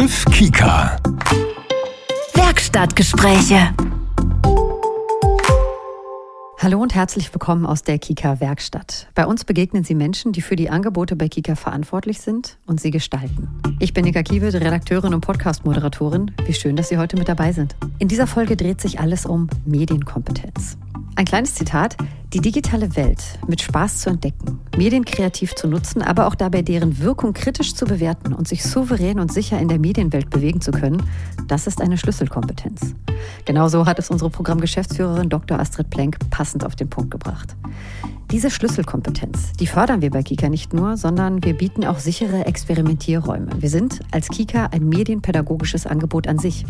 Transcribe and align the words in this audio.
Betreff 0.00 0.24
Kika. 0.32 0.96
Werkstattgespräche. 2.32 3.74
Hallo 6.56 6.80
und 6.80 6.94
herzlich 6.94 7.30
willkommen 7.34 7.66
aus 7.66 7.82
der 7.82 7.98
Kika 7.98 8.40
Werkstatt. 8.40 9.08
Bei 9.14 9.26
uns 9.26 9.44
begegnen 9.44 9.84
Sie 9.84 9.94
Menschen, 9.94 10.32
die 10.32 10.40
für 10.40 10.56
die 10.56 10.70
Angebote 10.70 11.16
bei 11.16 11.28
Kika 11.28 11.54
verantwortlich 11.54 12.22
sind 12.22 12.56
und 12.64 12.80
sie 12.80 12.90
gestalten. 12.90 13.50
Ich 13.78 13.92
bin 13.92 14.06
Nika 14.06 14.22
Kiewit, 14.22 14.54
Redakteurin 14.54 15.12
und 15.12 15.20
Podcast-Moderatorin. 15.20 16.30
Wie 16.46 16.54
schön, 16.54 16.76
dass 16.76 16.88
Sie 16.88 16.96
heute 16.96 17.18
mit 17.18 17.28
dabei 17.28 17.52
sind. 17.52 17.76
In 17.98 18.08
dieser 18.08 18.26
Folge 18.26 18.56
dreht 18.56 18.80
sich 18.80 19.00
alles 19.00 19.26
um 19.26 19.50
Medienkompetenz. 19.66 20.78
Ein 21.16 21.24
kleines 21.24 21.54
Zitat. 21.54 21.96
Die 22.32 22.40
digitale 22.40 22.94
Welt 22.94 23.20
mit 23.48 23.60
Spaß 23.60 24.02
zu 24.02 24.10
entdecken, 24.10 24.60
Medien 24.76 25.04
kreativ 25.04 25.56
zu 25.56 25.66
nutzen, 25.66 26.00
aber 26.00 26.28
auch 26.28 26.36
dabei 26.36 26.62
deren 26.62 27.00
Wirkung 27.00 27.32
kritisch 27.32 27.74
zu 27.74 27.86
bewerten 27.86 28.32
und 28.32 28.46
sich 28.46 28.62
souverän 28.62 29.18
und 29.18 29.32
sicher 29.32 29.58
in 29.58 29.66
der 29.66 29.80
Medienwelt 29.80 30.30
bewegen 30.30 30.60
zu 30.60 30.70
können, 30.70 31.02
das 31.48 31.66
ist 31.66 31.80
eine 31.80 31.98
Schlüsselkompetenz. 31.98 32.94
Genauso 33.46 33.84
hat 33.84 33.98
es 33.98 34.10
unsere 34.10 34.30
Programmgeschäftsführerin 34.30 35.28
Dr. 35.28 35.58
Astrid 35.58 35.90
Plenk 35.90 36.18
passend 36.30 36.64
auf 36.64 36.76
den 36.76 36.88
Punkt 36.88 37.10
gebracht. 37.10 37.56
Diese 38.30 38.48
Schlüsselkompetenz, 38.48 39.54
die 39.58 39.66
fördern 39.66 40.02
wir 40.02 40.10
bei 40.10 40.22
Kika 40.22 40.48
nicht 40.48 40.72
nur, 40.72 40.96
sondern 40.96 41.42
wir 41.42 41.54
bieten 41.54 41.84
auch 41.84 41.98
sichere 41.98 42.46
Experimentierräume. 42.46 43.50
Wir 43.58 43.70
sind 43.70 44.02
als 44.12 44.28
Kika 44.28 44.66
ein 44.66 44.88
medienpädagogisches 44.88 45.84
Angebot 45.84 46.28
an 46.28 46.38
sich. 46.38 46.64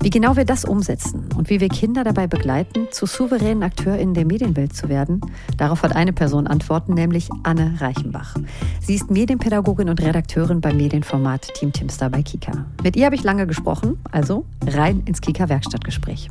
Wie 0.00 0.10
genau 0.10 0.36
wir 0.36 0.44
das 0.44 0.64
umsetzen 0.64 1.28
und 1.36 1.50
wie 1.50 1.60
wir 1.60 1.68
Kinder 1.68 2.04
dabei 2.04 2.28
begleiten, 2.28 2.86
zu 2.92 3.04
souveränen 3.04 3.64
AkteurInnen 3.64 4.14
der 4.14 4.24
Medienwelt 4.24 4.74
zu 4.74 4.88
werden, 4.88 5.20
darauf 5.56 5.82
hat 5.82 5.96
eine 5.96 6.12
Person 6.12 6.46
Antworten, 6.46 6.94
nämlich 6.94 7.28
Anne 7.42 7.74
Reichenbach. 7.80 8.36
Sie 8.80 8.94
ist 8.94 9.10
Medienpädagogin 9.10 9.88
und 9.88 10.00
Redakteurin 10.00 10.60
beim 10.60 10.76
Medienformat 10.76 11.52
Team 11.54 11.72
Timster 11.72 12.10
bei 12.10 12.22
Kika. 12.22 12.66
Mit 12.84 12.96
ihr 12.96 13.06
habe 13.06 13.16
ich 13.16 13.24
lange 13.24 13.48
gesprochen, 13.48 13.98
also 14.12 14.44
rein 14.64 15.02
ins 15.04 15.20
Kika 15.20 15.48
Werkstattgespräch. 15.48 16.28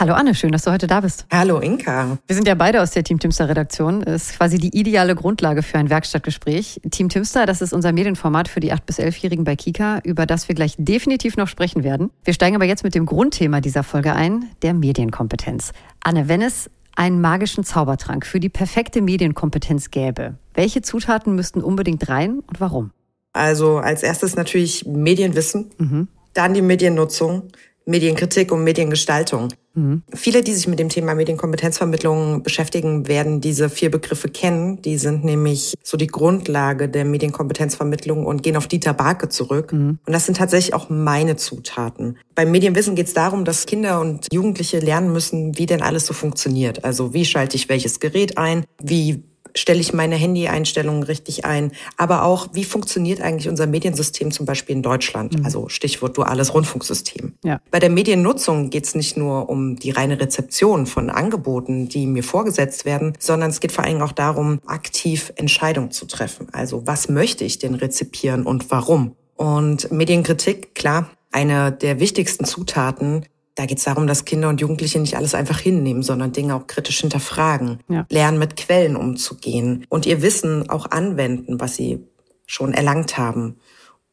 Hallo 0.00 0.14
Anne, 0.14 0.34
schön, 0.34 0.50
dass 0.50 0.62
du 0.62 0.72
heute 0.72 0.86
da 0.86 1.02
bist. 1.02 1.26
Hallo 1.30 1.58
Inka. 1.58 2.16
Wir 2.26 2.34
sind 2.34 2.48
ja 2.48 2.54
beide 2.54 2.80
aus 2.80 2.92
der 2.92 3.04
Team 3.04 3.18
Timster 3.18 3.50
Redaktion. 3.50 4.00
Das 4.00 4.30
ist 4.30 4.38
quasi 4.38 4.56
die 4.56 4.74
ideale 4.74 5.14
Grundlage 5.14 5.62
für 5.62 5.76
ein 5.76 5.90
Werkstattgespräch. 5.90 6.80
Team 6.90 7.10
Timster, 7.10 7.44
das 7.44 7.60
ist 7.60 7.74
unser 7.74 7.92
Medienformat 7.92 8.48
für 8.48 8.60
die 8.60 8.72
8- 8.72 8.78
bis 8.86 8.98
11-Jährigen 8.98 9.44
bei 9.44 9.56
Kika, 9.56 10.00
über 10.02 10.24
das 10.24 10.48
wir 10.48 10.54
gleich 10.54 10.74
definitiv 10.78 11.36
noch 11.36 11.48
sprechen 11.48 11.84
werden. 11.84 12.08
Wir 12.24 12.32
steigen 12.32 12.56
aber 12.56 12.64
jetzt 12.64 12.82
mit 12.82 12.94
dem 12.94 13.04
Grundthema 13.04 13.60
dieser 13.60 13.82
Folge 13.82 14.14
ein, 14.14 14.46
der 14.62 14.72
Medienkompetenz. 14.72 15.72
Anne, 16.02 16.28
wenn 16.28 16.40
es 16.40 16.70
einen 16.96 17.20
magischen 17.20 17.64
Zaubertrank 17.64 18.24
für 18.24 18.40
die 18.40 18.48
perfekte 18.48 19.02
Medienkompetenz 19.02 19.90
gäbe, 19.90 20.38
welche 20.54 20.80
Zutaten 20.80 21.34
müssten 21.34 21.60
unbedingt 21.60 22.08
rein 22.08 22.38
und 22.38 22.58
warum? 22.58 22.92
Also 23.34 23.76
als 23.76 24.02
erstes 24.02 24.34
natürlich 24.34 24.86
Medienwissen, 24.86 25.72
mhm. 25.76 26.08
dann 26.32 26.54
die 26.54 26.62
Mediennutzung, 26.62 27.50
Medienkritik 27.84 28.50
und 28.50 28.64
Mediengestaltung. 28.64 29.48
Mhm. 29.74 30.02
Viele, 30.12 30.42
die 30.42 30.52
sich 30.52 30.66
mit 30.66 30.78
dem 30.78 30.88
Thema 30.88 31.14
Medienkompetenzvermittlung 31.14 32.42
beschäftigen, 32.42 33.08
werden 33.08 33.40
diese 33.40 33.70
vier 33.70 33.90
Begriffe 33.90 34.28
kennen. 34.28 34.82
Die 34.82 34.98
sind 34.98 35.24
nämlich 35.24 35.74
so 35.82 35.96
die 35.96 36.06
Grundlage 36.06 36.88
der 36.88 37.04
Medienkompetenzvermittlung 37.04 38.26
und 38.26 38.42
gehen 38.42 38.56
auf 38.56 38.66
Dieter 38.66 38.94
Barke 38.94 39.28
zurück. 39.28 39.72
Mhm. 39.72 39.98
Und 40.04 40.12
das 40.12 40.26
sind 40.26 40.36
tatsächlich 40.36 40.74
auch 40.74 40.90
meine 40.90 41.36
Zutaten. 41.36 42.18
Beim 42.34 42.50
Medienwissen 42.50 42.94
geht 42.94 43.06
es 43.06 43.14
darum, 43.14 43.44
dass 43.44 43.66
Kinder 43.66 44.00
und 44.00 44.26
Jugendliche 44.32 44.80
lernen 44.80 45.12
müssen, 45.12 45.56
wie 45.58 45.66
denn 45.66 45.82
alles 45.82 46.06
so 46.06 46.14
funktioniert. 46.14 46.84
Also 46.84 47.14
wie 47.14 47.24
schalte 47.24 47.56
ich 47.56 47.68
welches 47.68 48.00
Gerät 48.00 48.38
ein? 48.38 48.64
Wie 48.82 49.24
stelle 49.54 49.80
ich 49.80 49.92
meine 49.92 50.16
Handy-Einstellungen 50.16 51.02
richtig 51.02 51.44
ein, 51.44 51.72
aber 51.96 52.24
auch, 52.24 52.48
wie 52.52 52.64
funktioniert 52.64 53.20
eigentlich 53.20 53.48
unser 53.48 53.66
Mediensystem 53.66 54.30
zum 54.30 54.46
Beispiel 54.46 54.76
in 54.76 54.82
Deutschland? 54.82 55.38
Mhm. 55.38 55.44
Also 55.44 55.68
Stichwort 55.68 56.16
duales 56.16 56.54
Rundfunksystem. 56.54 57.34
Ja. 57.44 57.60
Bei 57.70 57.78
der 57.78 57.90
Mediennutzung 57.90 58.70
geht 58.70 58.86
es 58.86 58.94
nicht 58.94 59.16
nur 59.16 59.48
um 59.48 59.76
die 59.76 59.90
reine 59.90 60.20
Rezeption 60.20 60.86
von 60.86 61.10
Angeboten, 61.10 61.88
die 61.88 62.06
mir 62.06 62.24
vorgesetzt 62.24 62.84
werden, 62.84 63.14
sondern 63.18 63.50
es 63.50 63.60
geht 63.60 63.72
vor 63.72 63.84
allem 63.84 64.02
auch 64.02 64.12
darum, 64.12 64.60
aktiv 64.66 65.32
Entscheidungen 65.36 65.90
zu 65.90 66.06
treffen. 66.06 66.48
Also 66.52 66.86
was 66.86 67.08
möchte 67.08 67.44
ich 67.44 67.58
denn 67.58 67.74
rezipieren 67.74 68.44
und 68.44 68.70
warum? 68.70 69.16
Und 69.36 69.90
Medienkritik, 69.90 70.74
klar, 70.74 71.10
eine 71.32 71.72
der 71.72 72.00
wichtigsten 72.00 72.44
Zutaten 72.44 73.24
da 73.60 73.66
geht 73.66 73.76
es 73.76 73.84
darum, 73.84 74.06
dass 74.06 74.24
Kinder 74.24 74.48
und 74.48 74.62
Jugendliche 74.62 74.98
nicht 74.98 75.18
alles 75.18 75.34
einfach 75.34 75.60
hinnehmen, 75.60 76.02
sondern 76.02 76.32
Dinge 76.32 76.54
auch 76.54 76.66
kritisch 76.66 77.00
hinterfragen, 77.00 77.80
ja. 77.88 78.06
lernen 78.08 78.38
mit 78.38 78.56
Quellen 78.56 78.96
umzugehen 78.96 79.84
und 79.90 80.06
ihr 80.06 80.22
Wissen 80.22 80.70
auch 80.70 80.90
anwenden, 80.90 81.60
was 81.60 81.76
sie 81.76 82.02
schon 82.46 82.72
erlangt 82.72 83.18
haben. 83.18 83.58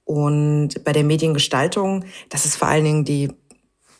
Und 0.03 0.83
bei 0.83 0.91
der 0.91 1.05
Mediengestaltung, 1.05 2.03
das 2.27 2.43
ist 2.43 2.57
vor 2.57 2.67
allen 2.67 2.83
Dingen 2.83 3.05
die 3.05 3.31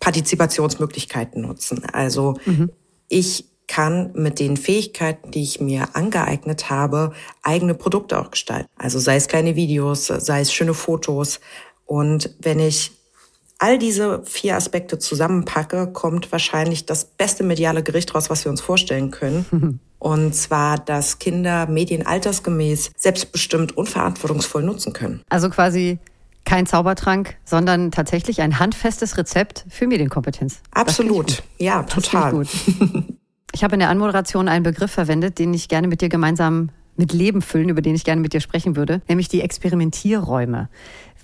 Partizipationsmöglichkeiten 0.01 1.43
nutzen. 1.43 1.85
Also 1.93 2.35
mhm. 2.43 2.69
ich 3.07 3.45
kann 3.67 4.11
mit 4.15 4.41
den 4.41 4.57
Fähigkeiten, 4.57 5.31
die 5.31 5.43
ich 5.43 5.61
mir 5.61 5.95
angeeignet 5.95 6.69
habe, 6.69 7.13
eigene 7.41 7.73
Produkte 7.73 8.19
auch 8.19 8.31
gestalten. 8.31 8.67
Also 8.75 8.99
sei 8.99 9.15
es 9.15 9.29
kleine 9.29 9.55
Videos, 9.55 10.07
sei 10.07 10.41
es 10.41 10.51
schöne 10.51 10.73
Fotos. 10.73 11.39
Und 11.85 12.35
wenn 12.41 12.59
ich 12.59 12.96
all 13.59 13.77
diese 13.77 14.21
vier 14.23 14.55
Aspekte 14.55 14.99
zusammenpacke, 14.99 15.87
kommt 15.87 16.31
wahrscheinlich 16.31 16.85
das 16.85 17.05
beste 17.05 17.43
mediale 17.43 17.83
Gericht 17.83 18.13
raus, 18.13 18.29
was 18.29 18.45
wir 18.45 18.51
uns 18.51 18.61
vorstellen 18.61 19.11
können. 19.11 19.79
Und 19.99 20.35
zwar, 20.35 20.77
dass 20.77 21.17
Kinder 21.17 21.67
Medien 21.67 22.05
altersgemäß 22.05 22.91
selbstbestimmt 22.95 23.75
und 23.75 23.89
verantwortungsvoll 23.89 24.61
nutzen 24.61 24.93
können. 24.93 25.21
Also 25.27 25.49
quasi 25.49 25.97
kein 26.45 26.67
Zaubertrank, 26.67 27.35
sondern 27.43 27.91
tatsächlich 27.91 28.41
ein 28.41 28.59
handfestes 28.59 29.17
Rezept 29.17 29.65
für 29.69 29.87
Medienkompetenz. 29.87 30.59
Absolut. 30.71 31.43
Ja, 31.57 31.83
total. 31.83 32.43
Ich 33.53 33.63
habe 33.63 33.73
in 33.73 33.79
der 33.79 33.89
Anmoderation 33.89 34.49
einen 34.49 34.61
Begriff 34.61 34.91
verwendet, 34.91 35.39
den 35.39 35.51
ich 35.53 35.67
gerne 35.67 35.87
mit 35.87 36.01
dir 36.01 36.09
gemeinsam 36.09 36.69
mit 36.95 37.13
Leben 37.13 37.41
füllen, 37.41 37.69
über 37.69 37.81
den 37.81 37.95
ich 37.95 38.03
gerne 38.03 38.21
mit 38.21 38.33
dir 38.33 38.41
sprechen 38.41 38.75
würde, 38.75 39.01
nämlich 39.07 39.29
die 39.29 39.41
Experimentierräume. 39.41 40.69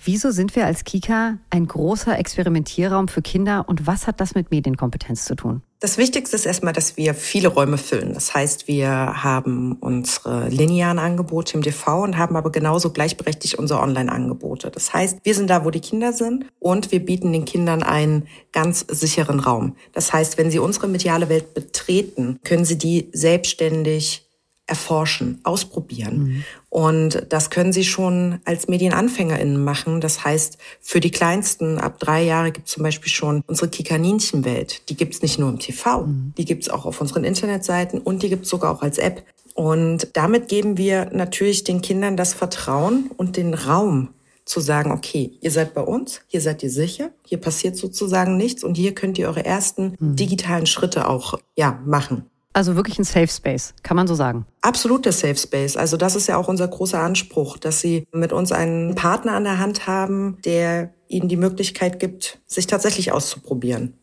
Wieso 0.06 0.30
sind 0.32 0.54
wir 0.54 0.66
als 0.66 0.84
Kika 0.84 1.38
ein 1.48 1.66
großer 1.66 2.18
Experimentierraum 2.18 3.08
für 3.08 3.22
Kinder 3.22 3.64
und 3.66 3.86
was 3.86 4.06
hat 4.06 4.20
das 4.20 4.34
mit 4.34 4.50
Medienkompetenz 4.50 5.24
zu 5.24 5.34
tun? 5.34 5.62
Das 5.80 5.96
Wichtigste 5.96 6.36
ist 6.36 6.44
erstmal, 6.44 6.74
dass 6.74 6.98
wir 6.98 7.14
viele 7.14 7.48
Räume 7.48 7.78
füllen. 7.78 8.12
Das 8.12 8.34
heißt, 8.34 8.68
wir 8.68 8.88
haben 8.88 9.72
unsere 9.80 10.48
linearen 10.48 10.98
Angebote 10.98 11.54
im 11.56 11.62
TV 11.62 12.02
und 12.02 12.18
haben 12.18 12.36
aber 12.36 12.52
genauso 12.52 12.90
gleichberechtigt 12.90 13.54
unsere 13.54 13.80
Online-Angebote. 13.80 14.70
Das 14.70 14.92
heißt, 14.92 15.20
wir 15.22 15.34
sind 15.34 15.48
da, 15.48 15.64
wo 15.64 15.70
die 15.70 15.80
Kinder 15.80 16.12
sind 16.12 16.44
und 16.58 16.92
wir 16.92 17.02
bieten 17.02 17.32
den 17.32 17.46
Kindern 17.46 17.82
einen 17.82 18.28
ganz 18.52 18.84
sicheren 18.86 19.40
Raum. 19.40 19.74
Das 19.92 20.12
heißt, 20.12 20.36
wenn 20.36 20.50
sie 20.50 20.58
unsere 20.58 20.86
mediale 20.86 21.30
Welt 21.30 21.54
betreten, 21.54 22.40
können 22.44 22.66
sie 22.66 22.76
die 22.76 23.08
selbstständig 23.12 24.24
erforschen, 24.66 25.40
ausprobieren. 25.44 26.18
Mhm. 26.18 26.44
Und 26.74 27.26
das 27.28 27.50
können 27.50 27.72
sie 27.72 27.84
schon 27.84 28.40
als 28.44 28.66
MedienanfängerInnen 28.66 29.62
machen. 29.62 30.00
Das 30.00 30.24
heißt, 30.24 30.58
für 30.80 30.98
die 30.98 31.12
Kleinsten 31.12 31.78
ab 31.78 32.00
drei 32.00 32.24
Jahre 32.24 32.50
gibt 32.50 32.66
es 32.66 32.74
zum 32.74 32.82
Beispiel 32.82 33.12
schon 33.12 33.44
unsere 33.46 33.70
Kikaninchen-Welt. 33.70 34.88
Die 34.88 34.96
gibt 34.96 35.14
es 35.14 35.22
nicht 35.22 35.38
nur 35.38 35.50
im 35.50 35.60
TV, 35.60 36.04
mhm. 36.04 36.32
die 36.36 36.44
gibt 36.44 36.64
es 36.64 36.68
auch 36.68 36.84
auf 36.84 37.00
unseren 37.00 37.22
Internetseiten 37.22 38.00
und 38.00 38.24
die 38.24 38.28
gibt 38.28 38.42
es 38.42 38.50
sogar 38.50 38.74
auch 38.74 38.82
als 38.82 38.98
App. 38.98 39.22
Und 39.54 40.08
damit 40.14 40.48
geben 40.48 40.76
wir 40.76 41.10
natürlich 41.12 41.62
den 41.62 41.80
Kindern 41.80 42.16
das 42.16 42.34
Vertrauen 42.34 43.08
und 43.16 43.36
den 43.36 43.54
Raum 43.54 44.08
zu 44.44 44.58
sagen, 44.58 44.90
okay, 44.90 45.30
ihr 45.40 45.52
seid 45.52 45.74
bei 45.74 45.80
uns, 45.80 46.22
hier 46.26 46.40
seid 46.40 46.64
ihr 46.64 46.70
sicher, 46.70 47.10
hier 47.24 47.38
passiert 47.38 47.76
sozusagen 47.76 48.36
nichts 48.36 48.64
und 48.64 48.74
hier 48.74 48.96
könnt 48.96 49.16
ihr 49.16 49.28
eure 49.28 49.44
ersten 49.44 49.94
mhm. 50.00 50.16
digitalen 50.16 50.66
Schritte 50.66 51.06
auch 51.08 51.38
ja 51.54 51.80
machen. 51.86 52.28
Also 52.54 52.76
wirklich 52.76 53.00
ein 53.00 53.04
Safe 53.04 53.26
Space, 53.26 53.74
kann 53.82 53.96
man 53.96 54.06
so 54.06 54.14
sagen. 54.14 54.46
Absoluter 54.62 55.10
Safe 55.10 55.36
Space. 55.36 55.76
Also 55.76 55.96
das 55.96 56.14
ist 56.14 56.28
ja 56.28 56.36
auch 56.36 56.46
unser 56.46 56.68
großer 56.68 57.00
Anspruch, 57.00 57.58
dass 57.58 57.80
Sie 57.80 58.06
mit 58.12 58.32
uns 58.32 58.52
einen 58.52 58.94
Partner 58.94 59.32
an 59.32 59.42
der 59.42 59.58
Hand 59.58 59.88
haben, 59.88 60.38
der 60.44 60.94
Ihnen 61.08 61.28
die 61.28 61.36
Möglichkeit 61.36 61.98
gibt, 61.98 62.40
sich 62.46 62.68
tatsächlich 62.68 63.10
auszuprobieren, 63.10 63.98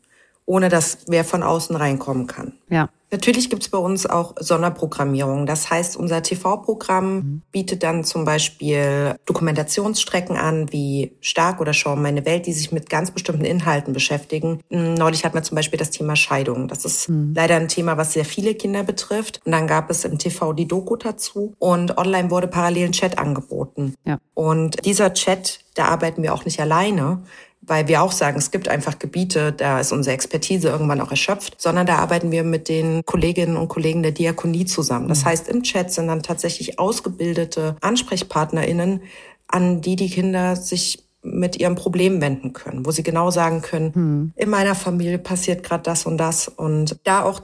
ohne 0.45 0.67
dass 0.67 0.99
wer 1.07 1.23
von 1.23 1.43
außen 1.43 1.75
reinkommen 1.77 2.27
kann. 2.27 2.53
Ja. 2.69 2.89
Natürlich 3.11 3.49
gibt's 3.49 3.67
bei 3.67 3.77
uns 3.77 4.05
auch 4.05 4.35
Sonderprogrammierung. 4.39 5.45
Das 5.45 5.69
heißt, 5.69 5.97
unser 5.97 6.23
TV-Programm 6.23 7.13
mhm. 7.13 7.41
bietet 7.51 7.83
dann 7.83 8.05
zum 8.05 8.23
Beispiel 8.23 9.15
Dokumentationsstrecken 9.25 10.37
an, 10.37 10.71
wie 10.71 11.11
Stark 11.19 11.59
oder 11.59 11.73
Schau 11.73 11.97
meine 11.97 12.25
Welt, 12.25 12.45
die 12.45 12.53
sich 12.53 12.71
mit 12.71 12.89
ganz 12.89 13.11
bestimmten 13.11 13.43
Inhalten 13.43 13.91
beschäftigen. 13.93 14.61
Hm, 14.69 14.93
neulich 14.93 15.25
hatten 15.25 15.35
wir 15.35 15.43
zum 15.43 15.55
Beispiel 15.55 15.77
das 15.77 15.91
Thema 15.91 16.15
Scheidung. 16.15 16.69
Das 16.69 16.85
ist 16.85 17.09
mhm. 17.09 17.33
leider 17.35 17.57
ein 17.57 17.67
Thema, 17.67 17.97
was 17.97 18.13
sehr 18.13 18.25
viele 18.25 18.55
Kinder 18.55 18.83
betrifft. 18.83 19.41
Und 19.45 19.51
dann 19.51 19.67
gab 19.67 19.89
es 19.89 20.05
im 20.05 20.17
TV 20.17 20.53
die 20.53 20.67
Doku 20.67 20.95
dazu 20.95 21.53
und 21.59 21.97
online 21.97 22.31
wurde 22.31 22.47
parallel 22.47 22.85
ein 22.85 22.91
Chat 22.93 23.19
angeboten. 23.19 23.93
Ja. 24.05 24.19
Und 24.33 24.85
dieser 24.85 25.13
Chat, 25.13 25.59
da 25.75 25.85
arbeiten 25.85 26.23
wir 26.23 26.33
auch 26.33 26.45
nicht 26.45 26.61
alleine 26.61 27.23
weil 27.61 27.87
wir 27.87 28.01
auch 28.01 28.11
sagen, 28.11 28.37
es 28.37 28.51
gibt 28.51 28.67
einfach 28.67 28.97
Gebiete, 28.97 29.51
da 29.51 29.79
ist 29.79 29.91
unsere 29.91 30.15
Expertise 30.15 30.69
irgendwann 30.69 30.99
auch 30.99 31.11
erschöpft, 31.11 31.61
sondern 31.61 31.85
da 31.85 31.97
arbeiten 31.97 32.31
wir 32.31 32.43
mit 32.43 32.67
den 32.67 33.05
Kolleginnen 33.05 33.55
und 33.55 33.67
Kollegen 33.67 34.01
der 34.01 34.11
Diakonie 34.11 34.65
zusammen. 34.65 35.07
Das 35.07 35.21
mhm. 35.21 35.25
heißt, 35.25 35.47
im 35.47 35.63
Chat 35.63 35.91
sind 35.91 36.07
dann 36.07 36.23
tatsächlich 36.23 36.79
ausgebildete 36.79 37.75
AnsprechpartnerInnen, 37.81 39.01
an 39.47 39.81
die 39.81 39.95
die 39.95 40.09
Kinder 40.09 40.55
sich 40.55 41.03
mit 41.23 41.59
ihrem 41.59 41.75
Problem 41.75 42.19
wenden 42.19 42.53
können, 42.53 42.85
wo 42.85 42.91
sie 42.91 43.03
genau 43.03 43.29
sagen 43.29 43.61
können, 43.61 43.93
hm. 43.93 44.33
in 44.35 44.49
meiner 44.49 44.73
Familie 44.73 45.19
passiert 45.19 45.61
gerade 45.61 45.83
das 45.83 46.07
und 46.07 46.17
das 46.17 46.47
und 46.47 46.97
da 47.03 47.21
auch 47.21 47.41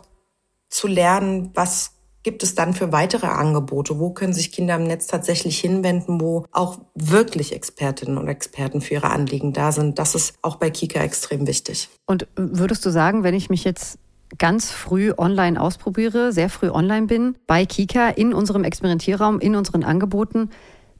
zu 0.68 0.88
lernen, 0.88 1.52
was 1.54 1.92
gibt 2.28 2.44
es 2.44 2.56
dann 2.56 2.74
für 2.74 2.92
weitere 2.92 3.28
Angebote? 3.28 4.00
Wo 4.00 4.10
können 4.10 4.34
sich 4.34 4.52
Kinder 4.52 4.76
im 4.76 4.84
Netz 4.84 5.08
tatsächlich 5.08 5.58
hinwenden, 5.62 6.20
wo 6.20 6.44
auch 6.52 6.78
wirklich 6.94 7.54
Expertinnen 7.54 8.18
und 8.18 8.28
Experten 8.28 8.82
für 8.82 8.96
ihre 8.96 9.12
Anliegen 9.12 9.54
da 9.54 9.72
sind? 9.72 9.98
Das 9.98 10.14
ist 10.14 10.36
auch 10.42 10.58
bei 10.58 10.70
Kika 10.70 11.00
extrem 11.00 11.48
wichtig. 11.48 11.88
Und 12.06 12.28
würdest 12.36 12.86
du 12.86 12.90
sagen, 12.90 13.24
wenn 13.24 13.34
ich 13.34 13.50
mich 13.50 13.64
jetzt 13.64 13.98
ganz 14.38 14.72
früh 14.72 15.14
online 15.18 15.62
ausprobiere, 15.62 16.34
sehr 16.34 16.50
früh 16.50 16.70
online 16.70 17.08
bin, 17.08 17.38
bei 17.48 17.66
Kika 17.66 18.10
in 18.10 18.34
unserem 18.34 18.66
Experimentierraum, 18.66 19.40
in 19.40 19.56
unseren 19.56 19.86
Angeboten, 19.86 20.50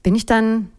bin 0.02 0.14
ich 0.14 0.24
dann 0.24 0.70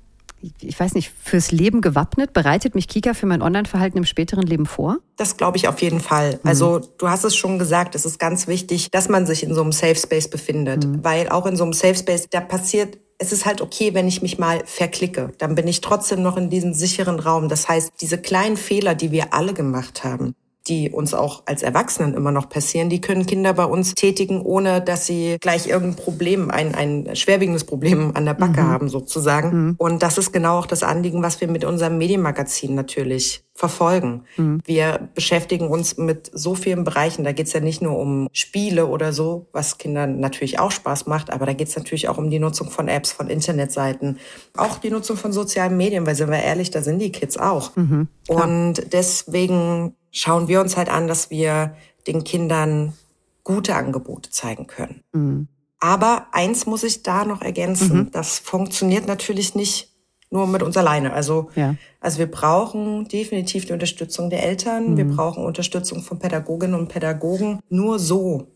ich 0.61 0.79
weiß 0.79 0.93
nicht, 0.93 1.11
fürs 1.23 1.51
Leben 1.51 1.81
gewappnet? 1.81 2.33
Bereitet 2.33 2.75
mich 2.75 2.87
Kika 2.87 3.13
für 3.13 3.25
mein 3.25 3.41
Online-Verhalten 3.41 3.97
im 3.97 4.05
späteren 4.05 4.43
Leben 4.45 4.65
vor? 4.65 4.97
Das 5.17 5.37
glaube 5.37 5.57
ich 5.57 5.67
auf 5.67 5.81
jeden 5.81 5.99
Fall. 5.99 6.33
Mhm. 6.33 6.49
Also 6.49 6.79
du 6.97 7.09
hast 7.09 7.23
es 7.23 7.35
schon 7.35 7.59
gesagt, 7.59 7.95
es 7.95 8.05
ist 8.05 8.19
ganz 8.19 8.47
wichtig, 8.47 8.91
dass 8.91 9.09
man 9.09 9.25
sich 9.25 9.43
in 9.43 9.53
so 9.53 9.61
einem 9.61 9.71
Safe 9.71 9.95
Space 9.95 10.29
befindet, 10.29 10.85
mhm. 10.85 11.03
weil 11.03 11.29
auch 11.29 11.45
in 11.45 11.55
so 11.55 11.63
einem 11.63 11.73
Safe 11.73 11.95
Space, 11.95 12.27
da 12.29 12.41
passiert 12.41 12.97
es 13.21 13.33
ist 13.33 13.45
halt 13.45 13.59
okay, 13.61 13.93
wenn 13.93 14.07
ich 14.07 14.21
mich 14.21 14.39
mal 14.39 14.61
verklicke. 14.65 15.33
Dann 15.37 15.53
bin 15.53 15.67
ich 15.67 15.81
trotzdem 15.81 16.23
noch 16.23 16.37
in 16.37 16.49
diesem 16.49 16.73
sicheren 16.73 17.19
Raum. 17.19 17.49
Das 17.49 17.67
heißt, 17.67 17.91
diese 17.99 18.17
kleinen 18.17 18.55
Fehler, 18.55 18.95
die 18.95 19.11
wir 19.11 19.33
alle 19.33 19.53
gemacht 19.53 20.05
haben, 20.05 20.35
die 20.67 20.91
uns 20.91 21.13
auch 21.13 21.43
als 21.45 21.63
Erwachsenen 21.63 22.13
immer 22.13 22.31
noch 22.31 22.49
passieren, 22.49 22.89
die 22.89 23.01
können 23.01 23.25
Kinder 23.25 23.53
bei 23.53 23.65
uns 23.65 23.95
tätigen, 23.95 24.41
ohne 24.41 24.81
dass 24.81 25.05
sie 25.05 25.37
gleich 25.39 25.67
irgendein 25.67 26.03
Problem, 26.03 26.51
ein, 26.51 26.75
ein 26.75 27.15
schwerwiegendes 27.15 27.63
Problem 27.63 28.11
an 28.15 28.25
der 28.25 28.35
Backe 28.35 28.61
mhm. 28.61 28.67
haben 28.67 28.89
sozusagen. 28.89 29.49
Mhm. 29.49 29.75
Und 29.77 30.03
das 30.03 30.17
ist 30.17 30.31
genau 30.31 30.59
auch 30.59 30.67
das 30.67 30.83
Anliegen, 30.83 31.23
was 31.23 31.41
wir 31.41 31.47
mit 31.47 31.65
unserem 31.65 31.97
Medienmagazin 31.97 32.75
natürlich 32.75 33.43
verfolgen. 33.59 34.23
Mhm. 34.37 34.61
Wir 34.63 35.09
beschäftigen 35.13 35.67
uns 35.67 35.97
mit 35.97 36.31
so 36.33 36.55
vielen 36.55 36.85
Bereichen. 36.85 37.25
Da 37.25 37.33
geht 37.33 37.47
es 37.47 37.51
ja 37.51 37.59
nicht 37.59 37.81
nur 37.81 37.99
um 37.99 38.29
Spiele 38.31 38.87
oder 38.87 39.11
so, 39.11 39.47
was 39.51 39.77
Kindern 39.77 40.21
natürlich 40.21 40.59
auch 40.59 40.71
Spaß 40.71 41.07
macht, 41.07 41.29
aber 41.29 41.45
da 41.45 41.51
geht 41.51 41.67
es 41.67 41.75
natürlich 41.75 42.07
auch 42.07 42.17
um 42.17 42.29
die 42.29 42.39
Nutzung 42.39 42.69
von 42.69 42.87
Apps, 42.87 43.11
von 43.11 43.27
Internetseiten, 43.27 44.17
auch 44.55 44.77
die 44.77 44.89
Nutzung 44.89 45.17
von 45.17 45.33
sozialen 45.33 45.75
Medien, 45.75 46.07
weil 46.07 46.15
sind 46.15 46.31
wir 46.31 46.41
ehrlich, 46.41 46.71
da 46.71 46.81
sind 46.81 46.99
die 46.99 47.11
Kids 47.11 47.35
auch. 47.35 47.75
Mhm, 47.75 48.07
Und 48.29 48.93
deswegen 48.93 49.93
schauen 50.09 50.47
wir 50.47 50.61
uns 50.61 50.77
halt 50.77 50.87
an, 50.87 51.09
dass 51.09 51.29
wir 51.29 51.75
den 52.07 52.23
Kindern 52.23 52.93
gute 53.43 53.75
Angebote 53.75 54.29
zeigen 54.29 54.67
können. 54.67 55.03
Mhm. 55.11 55.47
Aber 55.81 56.27
eins 56.31 56.65
muss 56.65 56.83
ich 56.83 57.03
da 57.03 57.25
noch 57.25 57.41
ergänzen. 57.41 57.97
Mhm. 57.97 58.11
Das 58.11 58.39
funktioniert 58.39 59.05
natürlich 59.05 59.53
nicht 59.53 59.88
nur 60.31 60.47
mit 60.47 60.61
uns 60.61 60.77
alleine. 60.77 61.13
Also, 61.13 61.49
ja. 61.55 61.75
also 61.99 62.19
wir 62.19 62.29
brauchen 62.29 63.07
definitiv 63.07 63.65
die 63.65 63.73
Unterstützung 63.73 64.29
der 64.29 64.43
Eltern. 64.43 64.91
Mhm. 64.91 64.97
Wir 64.97 65.05
brauchen 65.05 65.43
Unterstützung 65.43 66.01
von 66.01 66.19
Pädagoginnen 66.19 66.79
und 66.79 66.87
Pädagogen. 66.89 67.59
Nur 67.69 67.99
so 67.99 68.47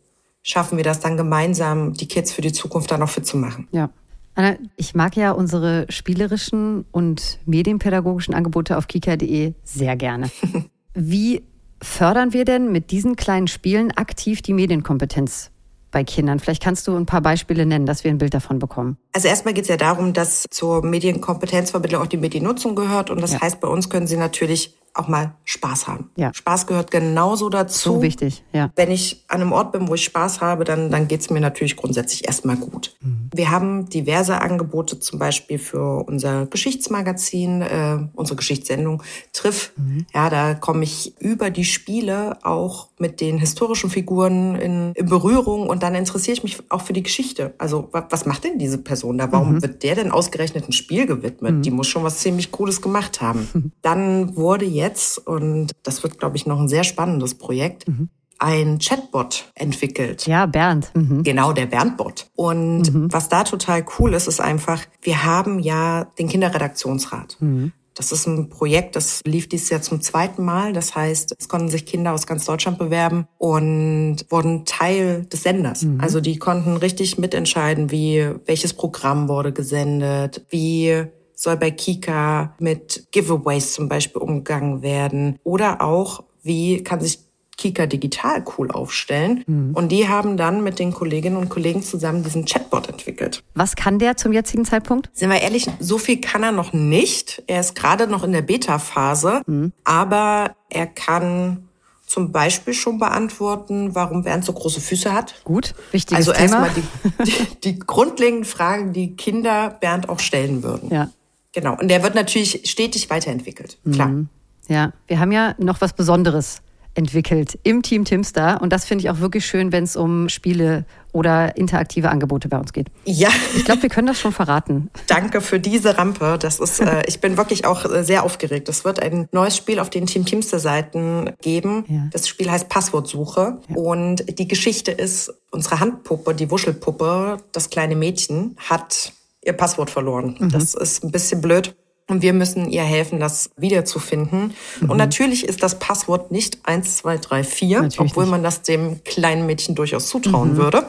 schaffen 0.43 0.77
wir 0.77 0.83
das 0.83 0.99
dann 0.99 1.17
gemeinsam, 1.17 1.93
die 1.93 2.07
Kids 2.07 2.31
für 2.31 2.41
die 2.41 2.51
Zukunft 2.51 2.91
dann 2.91 3.01
auch 3.01 3.09
fit 3.09 3.25
zu 3.25 3.37
machen. 3.37 3.67
Ja. 3.71 3.89
Anna, 4.35 4.55
ich 4.77 4.95
mag 4.95 5.15
ja 5.15 5.31
unsere 5.31 5.85
spielerischen 5.89 6.85
und 6.91 7.39
medienpädagogischen 7.45 8.33
Angebote 8.33 8.77
auf 8.77 8.87
kika.de 8.87 9.53
sehr 9.63 9.95
gerne. 9.95 10.29
Wie 10.95 11.43
fördern 11.81 12.33
wir 12.33 12.45
denn 12.45 12.71
mit 12.71 12.91
diesen 12.91 13.15
kleinen 13.15 13.47
Spielen 13.47 13.91
aktiv 13.91 14.41
die 14.41 14.53
Medienkompetenz 14.53 15.51
bei 15.93 16.03
Kindern? 16.03 16.39
Vielleicht 16.39 16.61
kannst 16.61 16.85
du 16.87 16.97
ein 16.97 17.05
paar 17.05 17.21
Beispiele 17.21 17.65
nennen, 17.65 17.85
dass 17.85 18.03
wir 18.03 18.11
ein 18.11 18.17
Bild 18.17 18.33
davon 18.33 18.59
bekommen. 18.59 18.97
Also 19.13 19.29
erstmal 19.29 19.53
geht 19.53 19.63
es 19.63 19.69
ja 19.69 19.77
darum, 19.77 20.11
dass 20.11 20.45
zur 20.49 20.83
Medienkompetenzvermittlung 20.83 22.01
auch 22.01 22.07
die 22.07 22.17
Mediennutzung 22.17 22.75
gehört. 22.75 23.09
Und 23.09 23.21
das 23.21 23.33
ja. 23.33 23.41
heißt, 23.41 23.61
bei 23.61 23.69
uns 23.69 23.89
können 23.89 24.07
sie 24.07 24.17
natürlich 24.17 24.75
auch 24.93 25.07
mal 25.07 25.33
Spaß 25.43 25.87
haben. 25.87 26.11
Ja. 26.15 26.33
Spaß 26.33 26.67
gehört 26.67 26.91
genauso 26.91 27.49
dazu. 27.49 27.95
So 27.95 28.01
wichtig, 28.01 28.43
ja. 28.53 28.71
Wenn 28.75 28.91
ich 28.91 29.23
an 29.27 29.41
einem 29.41 29.51
Ort 29.51 29.71
bin, 29.71 29.87
wo 29.87 29.95
ich 29.95 30.03
Spaß 30.03 30.41
habe, 30.41 30.63
dann, 30.63 30.91
dann 30.91 31.07
geht's 31.07 31.29
mir 31.29 31.39
natürlich 31.39 31.75
grundsätzlich 31.75 32.27
erstmal 32.27 32.57
gut. 32.57 32.95
Mhm. 33.01 33.29
Wir 33.33 33.49
haben 33.49 33.89
diverse 33.89 34.39
Angebote, 34.39 34.99
zum 34.99 35.17
Beispiel 35.17 35.57
für 35.57 36.03
unser 36.05 36.45
Geschichtsmagazin, 36.45 37.61
äh, 37.61 37.97
unsere 38.13 38.35
Geschichtssendung 38.35 39.01
Triff. 39.31 39.73
Mhm. 39.77 40.05
Ja, 40.13 40.29
da 40.29 40.53
komme 40.53 40.83
ich 40.83 41.19
über 41.19 41.49
die 41.49 41.65
Spiele 41.65 42.37
auch 42.43 42.89
mit 42.99 43.19
den 43.19 43.39
historischen 43.39 43.89
Figuren 43.89 44.55
in, 44.55 44.93
in, 44.93 45.05
Berührung 45.07 45.67
und 45.67 45.83
dann 45.83 45.95
interessiere 45.95 46.37
ich 46.37 46.43
mich 46.43 46.59
auch 46.69 46.81
für 46.81 46.93
die 46.93 47.03
Geschichte. 47.03 47.53
Also 47.57 47.89
was 47.91 48.25
macht 48.25 48.43
denn 48.43 48.59
diese 48.59 48.77
Person 48.77 49.17
da? 49.17 49.31
Warum 49.31 49.55
mhm. 49.55 49.61
wird 49.61 49.83
der 49.83 49.95
denn 49.95 50.11
ausgerechnet 50.11 50.67
ein 50.69 50.71
Spiel 50.71 51.05
gewidmet? 51.05 51.55
Mhm. 51.55 51.61
Die 51.63 51.71
muss 51.71 51.87
schon 51.87 52.03
was 52.03 52.19
ziemlich 52.19 52.51
Cooles 52.51 52.81
gemacht 52.81 53.21
haben. 53.21 53.71
Dann 53.81 54.35
wurde 54.35 54.65
jetzt 54.65 54.82
jetzt, 54.83 55.17
und 55.17 55.71
das 55.83 56.03
wird, 56.03 56.19
glaube 56.19 56.35
ich, 56.37 56.45
noch 56.45 56.59
ein 56.59 56.67
sehr 56.67 56.83
spannendes 56.83 57.35
Projekt, 57.35 57.87
mhm. 57.87 58.09
ein 58.37 58.79
Chatbot 58.79 59.51
entwickelt. 59.55 60.27
Ja, 60.27 60.45
Bernd. 60.45 60.91
Mhm. 60.93 61.23
Genau, 61.23 61.53
der 61.53 61.65
Berndbot. 61.67 62.27
Und 62.35 62.93
mhm. 62.93 63.11
was 63.11 63.29
da 63.29 63.43
total 63.43 63.85
cool 63.97 64.13
ist, 64.13 64.27
ist 64.27 64.41
einfach, 64.41 64.81
wir 65.01 65.23
haben 65.23 65.59
ja 65.59 66.05
den 66.19 66.27
Kinderredaktionsrat. 66.27 67.37
Mhm. 67.39 67.71
Das 67.95 68.11
ist 68.11 68.25
ein 68.25 68.49
Projekt, 68.49 68.95
das 68.95 69.21
lief 69.23 69.47
dieses 69.47 69.69
Jahr 69.69 69.81
zum 69.81 70.01
zweiten 70.01 70.43
Mal. 70.43 70.73
Das 70.73 70.95
heißt, 70.95 71.35
es 71.37 71.47
konnten 71.47 71.69
sich 71.69 71.85
Kinder 71.85 72.13
aus 72.13 72.25
ganz 72.25 72.45
Deutschland 72.45 72.79
bewerben 72.79 73.27
und 73.37 74.25
wurden 74.29 74.65
Teil 74.65 75.25
des 75.25 75.43
Senders. 75.43 75.83
Mhm. 75.83 76.01
Also 76.01 76.19
die 76.19 76.37
konnten 76.37 76.75
richtig 76.77 77.17
mitentscheiden, 77.17 77.91
wie 77.91 78.27
welches 78.45 78.73
Programm 78.73 79.29
wurde 79.29 79.53
gesendet, 79.53 80.45
wie 80.49 81.05
soll 81.43 81.57
bei 81.57 81.71
Kika 81.71 82.55
mit 82.59 83.07
Giveaways 83.11 83.73
zum 83.73 83.89
Beispiel 83.89 84.21
umgegangen 84.21 84.81
werden 84.81 85.37
oder 85.43 85.81
auch, 85.81 86.23
wie 86.41 86.83
kann 86.83 87.01
sich 87.01 87.19
Kika 87.57 87.85
digital 87.85 88.43
cool 88.57 88.71
aufstellen. 88.71 89.43
Mhm. 89.45 89.75
Und 89.75 89.91
die 89.91 90.07
haben 90.07 90.37
dann 90.37 90.63
mit 90.63 90.79
den 90.79 90.91
Kolleginnen 90.91 91.37
und 91.37 91.49
Kollegen 91.49 91.83
zusammen 91.83 92.23
diesen 92.23 92.45
Chatbot 92.45 92.89
entwickelt. 92.89 93.43
Was 93.53 93.75
kann 93.75 93.99
der 93.99 94.17
zum 94.17 94.33
jetzigen 94.33 94.65
Zeitpunkt? 94.65 95.09
Sind 95.13 95.29
wir 95.29 95.39
ehrlich, 95.39 95.67
so 95.79 95.97
viel 95.97 96.19
kann 96.19 96.43
er 96.43 96.51
noch 96.51 96.73
nicht. 96.73 97.43
Er 97.47 97.59
ist 97.59 97.75
gerade 97.75 98.07
noch 98.07 98.23
in 98.23 98.31
der 98.31 98.41
Beta-Phase, 98.41 99.41
mhm. 99.45 99.71
aber 99.83 100.55
er 100.69 100.87
kann 100.87 101.69
zum 102.07 102.31
Beispiel 102.31 102.73
schon 102.73 102.99
beantworten, 102.99 103.95
warum 103.95 104.23
Bernd 104.23 104.45
so 104.45 104.53
große 104.53 104.81
Füße 104.81 105.13
hat. 105.13 105.35
Gut, 105.43 105.73
wichtiges 105.91 106.29
also 106.29 106.33
Thema. 106.33 106.63
Also 106.63 106.79
erstmal 106.79 107.25
die, 107.25 107.31
die, 107.31 107.59
die 107.73 107.79
grundlegenden 107.79 108.45
Fragen, 108.45 108.93
die 108.93 109.15
Kinder 109.15 109.77
Bernd 109.79 110.09
auch 110.09 110.19
stellen 110.19 110.63
würden. 110.63 110.89
Ja. 110.89 111.09
Genau. 111.53 111.77
Und 111.79 111.87
der 111.87 112.03
wird 112.03 112.15
natürlich 112.15 112.61
stetig 112.65 113.09
weiterentwickelt. 113.09 113.77
Klar. 113.91 114.09
Mhm. 114.09 114.29
Ja, 114.67 114.93
wir 115.07 115.19
haben 115.19 115.31
ja 115.31 115.55
noch 115.57 115.81
was 115.81 115.93
Besonderes 115.93 116.61
entwickelt 116.95 117.57
im 117.63 117.81
Team 117.81 118.05
Timstar. 118.05 118.61
Und 118.61 118.71
das 118.71 118.85
finde 118.85 119.03
ich 119.03 119.09
auch 119.09 119.19
wirklich 119.19 119.45
schön, 119.45 119.71
wenn 119.71 119.83
es 119.83 119.95
um 119.95 120.29
Spiele 120.29 120.85
oder 121.11 121.57
interaktive 121.57 122.09
Angebote 122.09 122.49
bei 122.49 122.57
uns 122.57 122.73
geht. 122.73 122.87
Ja. 123.05 123.29
Ich 123.55 123.65
glaube, 123.65 123.83
wir 123.83 123.89
können 123.89 124.07
das 124.07 124.19
schon 124.19 124.31
verraten. 124.31 124.89
Danke 125.07 125.41
für 125.41 125.59
diese 125.59 125.97
Rampe. 125.97 126.37
Das 126.39 126.59
ist, 126.59 126.79
äh, 126.79 127.03
ich 127.07 127.19
bin 127.19 127.37
wirklich 127.37 127.65
auch 127.65 127.85
äh, 127.85 128.03
sehr 128.03 128.23
aufgeregt. 128.23 128.69
Es 128.69 128.85
wird 128.85 129.01
ein 129.01 129.27
neues 129.31 129.57
Spiel 129.57 129.79
auf 129.79 129.89
den 129.89 130.05
Team 130.05 130.25
Teamster 130.25 130.59
Seiten 130.59 131.31
geben. 131.41 131.85
Ja. 131.87 132.07
Das 132.11 132.27
Spiel 132.27 132.49
heißt 132.49 132.69
Passwortsuche. 132.69 133.59
Ja. 133.67 133.75
Und 133.75 134.39
die 134.39 134.47
Geschichte 134.47 134.91
ist, 134.91 135.33
unsere 135.51 135.79
Handpuppe, 135.79 136.33
die 136.35 136.49
Wuschelpuppe, 136.49 137.37
das 137.51 137.69
kleine 137.69 137.95
Mädchen, 137.95 138.55
hat 138.57 139.13
ihr 139.45 139.53
Passwort 139.53 139.89
verloren. 139.89 140.35
Mhm. 140.39 140.49
Das 140.49 140.73
ist 140.73 141.03
ein 141.03 141.11
bisschen 141.11 141.41
blöd. 141.41 141.75
Und 142.09 142.21
wir 142.21 142.33
müssen 142.33 142.69
ihr 142.69 142.83
helfen, 142.83 143.21
das 143.21 143.49
wiederzufinden. 143.55 144.53
Mhm. 144.81 144.89
Und 144.89 144.97
natürlich 144.97 145.47
ist 145.47 145.63
das 145.63 145.79
Passwort 145.79 146.31
nicht 146.31 146.59
1, 146.63 146.97
2, 146.97 147.17
3, 147.17 147.43
4, 147.43 147.81
natürlich 147.81 148.11
obwohl 148.11 148.25
nicht. 148.25 148.31
man 148.31 148.43
das 148.43 148.61
dem 148.61 149.01
kleinen 149.05 149.45
Mädchen 149.45 149.73
durchaus 149.73 150.07
zutrauen 150.09 150.53
mhm. 150.53 150.57
würde. 150.57 150.85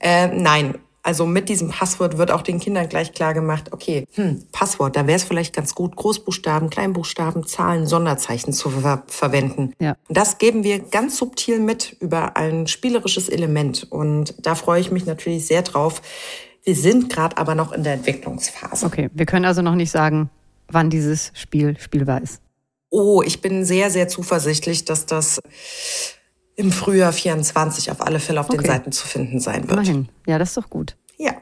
Äh, 0.00 0.28
nein, 0.28 0.78
also 1.08 1.24
mit 1.24 1.48
diesem 1.48 1.70
Passwort 1.70 2.18
wird 2.18 2.30
auch 2.30 2.42
den 2.42 2.60
Kindern 2.60 2.88
gleich 2.88 3.12
klar 3.12 3.32
gemacht, 3.32 3.72
okay, 3.72 4.06
hm, 4.12 4.44
Passwort, 4.52 4.96
da 4.96 5.06
wäre 5.06 5.16
es 5.16 5.24
vielleicht 5.24 5.54
ganz 5.54 5.74
gut, 5.74 5.96
Großbuchstaben, 5.96 6.70
Kleinbuchstaben, 6.70 7.46
Zahlen, 7.46 7.86
Sonderzeichen 7.86 8.52
zu 8.52 8.68
ver 8.68 9.04
verwenden. 9.06 9.72
Ja. 9.78 9.96
Das 10.08 10.36
geben 10.36 10.64
wir 10.64 10.80
ganz 10.80 11.16
subtil 11.16 11.60
mit 11.60 11.96
über 12.00 12.36
ein 12.36 12.66
spielerisches 12.66 13.28
Element. 13.28 13.86
Und 13.88 14.34
da 14.44 14.54
freue 14.54 14.80
ich 14.80 14.90
mich 14.90 15.06
natürlich 15.06 15.46
sehr 15.46 15.62
drauf, 15.62 16.02
wir 16.64 16.74
sind 16.74 17.10
gerade 17.10 17.36
aber 17.38 17.54
noch 17.54 17.72
in 17.72 17.82
der 17.82 17.94
Entwicklungsphase. 17.94 18.86
Okay, 18.86 19.10
wir 19.12 19.26
können 19.26 19.44
also 19.44 19.62
noch 19.62 19.74
nicht 19.74 19.90
sagen, 19.90 20.30
wann 20.68 20.90
dieses 20.90 21.32
Spiel 21.34 21.78
spielbar 21.78 22.22
ist. 22.22 22.40
Oh, 22.90 23.22
ich 23.22 23.40
bin 23.40 23.64
sehr, 23.64 23.90
sehr 23.90 24.08
zuversichtlich, 24.08 24.84
dass 24.84 25.06
das 25.06 25.40
im 26.56 26.72
Frühjahr 26.72 27.12
24 27.12 27.90
auf 27.90 28.00
alle 28.00 28.18
Fälle 28.18 28.40
auf 28.40 28.48
okay. 28.48 28.58
den 28.58 28.66
Seiten 28.66 28.92
zu 28.92 29.06
finden 29.06 29.40
sein 29.40 29.62
wird. 29.68 29.72
Immerhin. 29.72 30.08
Ja, 30.26 30.38
das 30.38 30.50
ist 30.50 30.56
doch 30.56 30.70
gut. 30.70 30.96
Ja. 31.16 31.32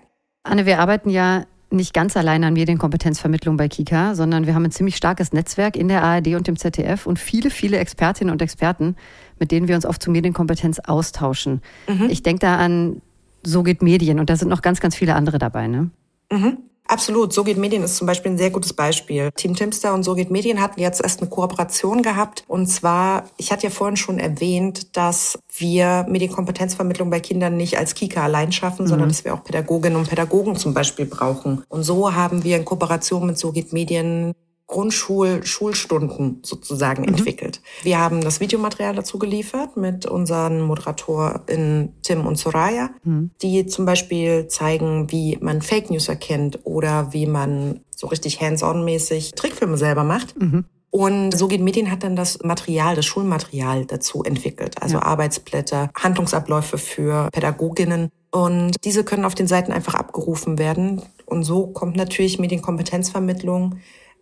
Anne, 0.42 0.66
wir 0.66 0.78
arbeiten 0.78 1.08
ja 1.08 1.44
nicht 1.70 1.94
ganz 1.94 2.16
alleine 2.16 2.46
an 2.46 2.52
Medienkompetenzvermittlung 2.52 3.56
bei 3.56 3.68
Kika, 3.68 4.14
sondern 4.14 4.46
wir 4.46 4.54
haben 4.54 4.64
ein 4.64 4.70
ziemlich 4.70 4.96
starkes 4.96 5.32
Netzwerk 5.32 5.76
in 5.76 5.88
der 5.88 6.02
ARD 6.02 6.28
und 6.28 6.46
dem 6.46 6.56
ZDF 6.56 7.06
und 7.06 7.18
viele, 7.18 7.50
viele 7.50 7.78
Expertinnen 7.78 8.30
und 8.30 8.40
Experten, 8.42 8.94
mit 9.38 9.50
denen 9.50 9.68
wir 9.68 9.75
uns 9.75 9.85
oft 9.85 10.02
zu 10.02 10.11
Medienkompetenz 10.11 10.78
austauschen. 10.80 11.62
Mhm. 11.88 12.08
Ich 12.08 12.23
denke 12.23 12.40
da 12.40 12.56
an 12.56 13.02
So 13.46 13.62
geht 13.62 13.80
Medien 13.80 14.18
und 14.18 14.28
da 14.28 14.36
sind 14.36 14.48
noch 14.48 14.60
ganz, 14.60 14.80
ganz 14.80 14.96
viele 14.96 15.14
andere 15.14 15.38
dabei. 15.38 15.68
Ne? 15.68 15.90
Mhm. 16.30 16.58
Absolut. 16.88 17.32
So 17.32 17.42
geht 17.44 17.58
Medien 17.58 17.82
ist 17.82 17.96
zum 17.96 18.06
Beispiel 18.06 18.32
ein 18.32 18.38
sehr 18.38 18.50
gutes 18.50 18.72
Beispiel. 18.72 19.30
Team 19.32 19.54
Timster 19.54 19.92
und 19.92 20.04
So 20.04 20.14
geht 20.14 20.30
Medien 20.30 20.60
hatten 20.60 20.80
jetzt 20.80 21.02
erst 21.02 21.20
eine 21.20 21.28
Kooperation 21.28 22.02
gehabt. 22.02 22.44
Und 22.46 22.66
zwar, 22.66 23.24
ich 23.36 23.50
hatte 23.50 23.64
ja 23.64 23.70
vorhin 23.70 23.96
schon 23.96 24.18
erwähnt, 24.18 24.96
dass 24.96 25.38
wir 25.56 26.06
Medienkompetenzvermittlung 26.08 27.10
bei 27.10 27.20
Kindern 27.20 27.56
nicht 27.56 27.78
als 27.78 27.94
Kika 27.94 28.22
allein 28.22 28.52
schaffen, 28.52 28.84
mhm. 28.84 28.88
sondern 28.88 29.08
dass 29.08 29.24
wir 29.24 29.34
auch 29.34 29.42
Pädagoginnen 29.42 29.98
und 29.98 30.08
Pädagogen 30.08 30.56
zum 30.56 30.74
Beispiel 30.74 31.06
brauchen. 31.06 31.64
Und 31.68 31.82
so 31.82 32.14
haben 32.14 32.44
wir 32.44 32.56
in 32.56 32.64
Kooperation 32.64 33.26
mit 33.26 33.38
So 33.38 33.52
geht 33.52 33.72
Medien 33.72 34.34
Grundschul-Schulstunden 34.66 36.40
sozusagen 36.42 37.02
mhm. 37.02 37.08
entwickelt. 37.08 37.61
Wir 37.82 37.99
haben 37.99 38.20
das 38.20 38.40
Videomaterial 38.40 38.94
dazu 38.94 39.18
geliefert 39.18 39.76
mit 39.76 40.06
unseren 40.06 40.61
ModeratorInnen 40.61 41.94
Tim 42.02 42.26
und 42.26 42.37
Soraya, 42.37 42.90
mhm. 43.04 43.30
die 43.42 43.66
zum 43.66 43.87
Beispiel 43.87 44.49
zeigen, 44.49 45.11
wie 45.11 45.38
man 45.40 45.62
Fake 45.62 45.90
News 45.90 46.08
erkennt 46.08 46.61
oder 46.64 47.12
wie 47.12 47.26
man 47.26 47.80
so 47.94 48.08
richtig 48.08 48.40
hands-on-mäßig 48.40 49.32
Trickfilme 49.32 49.76
selber 49.76 50.04
macht. 50.04 50.40
Mhm. 50.40 50.64
Und 50.90 51.37
so 51.37 51.46
geht 51.46 51.61
Medien 51.61 51.90
hat 51.90 52.02
dann 52.02 52.16
das 52.16 52.42
Material, 52.42 52.96
das 52.96 53.04
Schulmaterial 53.04 53.85
dazu 53.85 54.23
entwickelt. 54.25 54.82
Also 54.82 54.96
ja. 54.96 55.02
Arbeitsblätter, 55.02 55.90
Handlungsabläufe 55.94 56.78
für 56.78 57.28
Pädagoginnen. 57.32 58.08
Und 58.30 58.76
diese 58.85 59.04
können 59.04 59.25
auf 59.25 59.35
den 59.35 59.46
Seiten 59.46 59.73
einfach 59.73 59.94
abgerufen 59.94 60.58
werden. 60.58 61.02
Und 61.26 61.44
so 61.44 61.66
kommt 61.66 61.96
natürlich 61.96 62.38
Medienkompetenzvermittlung 62.38 63.76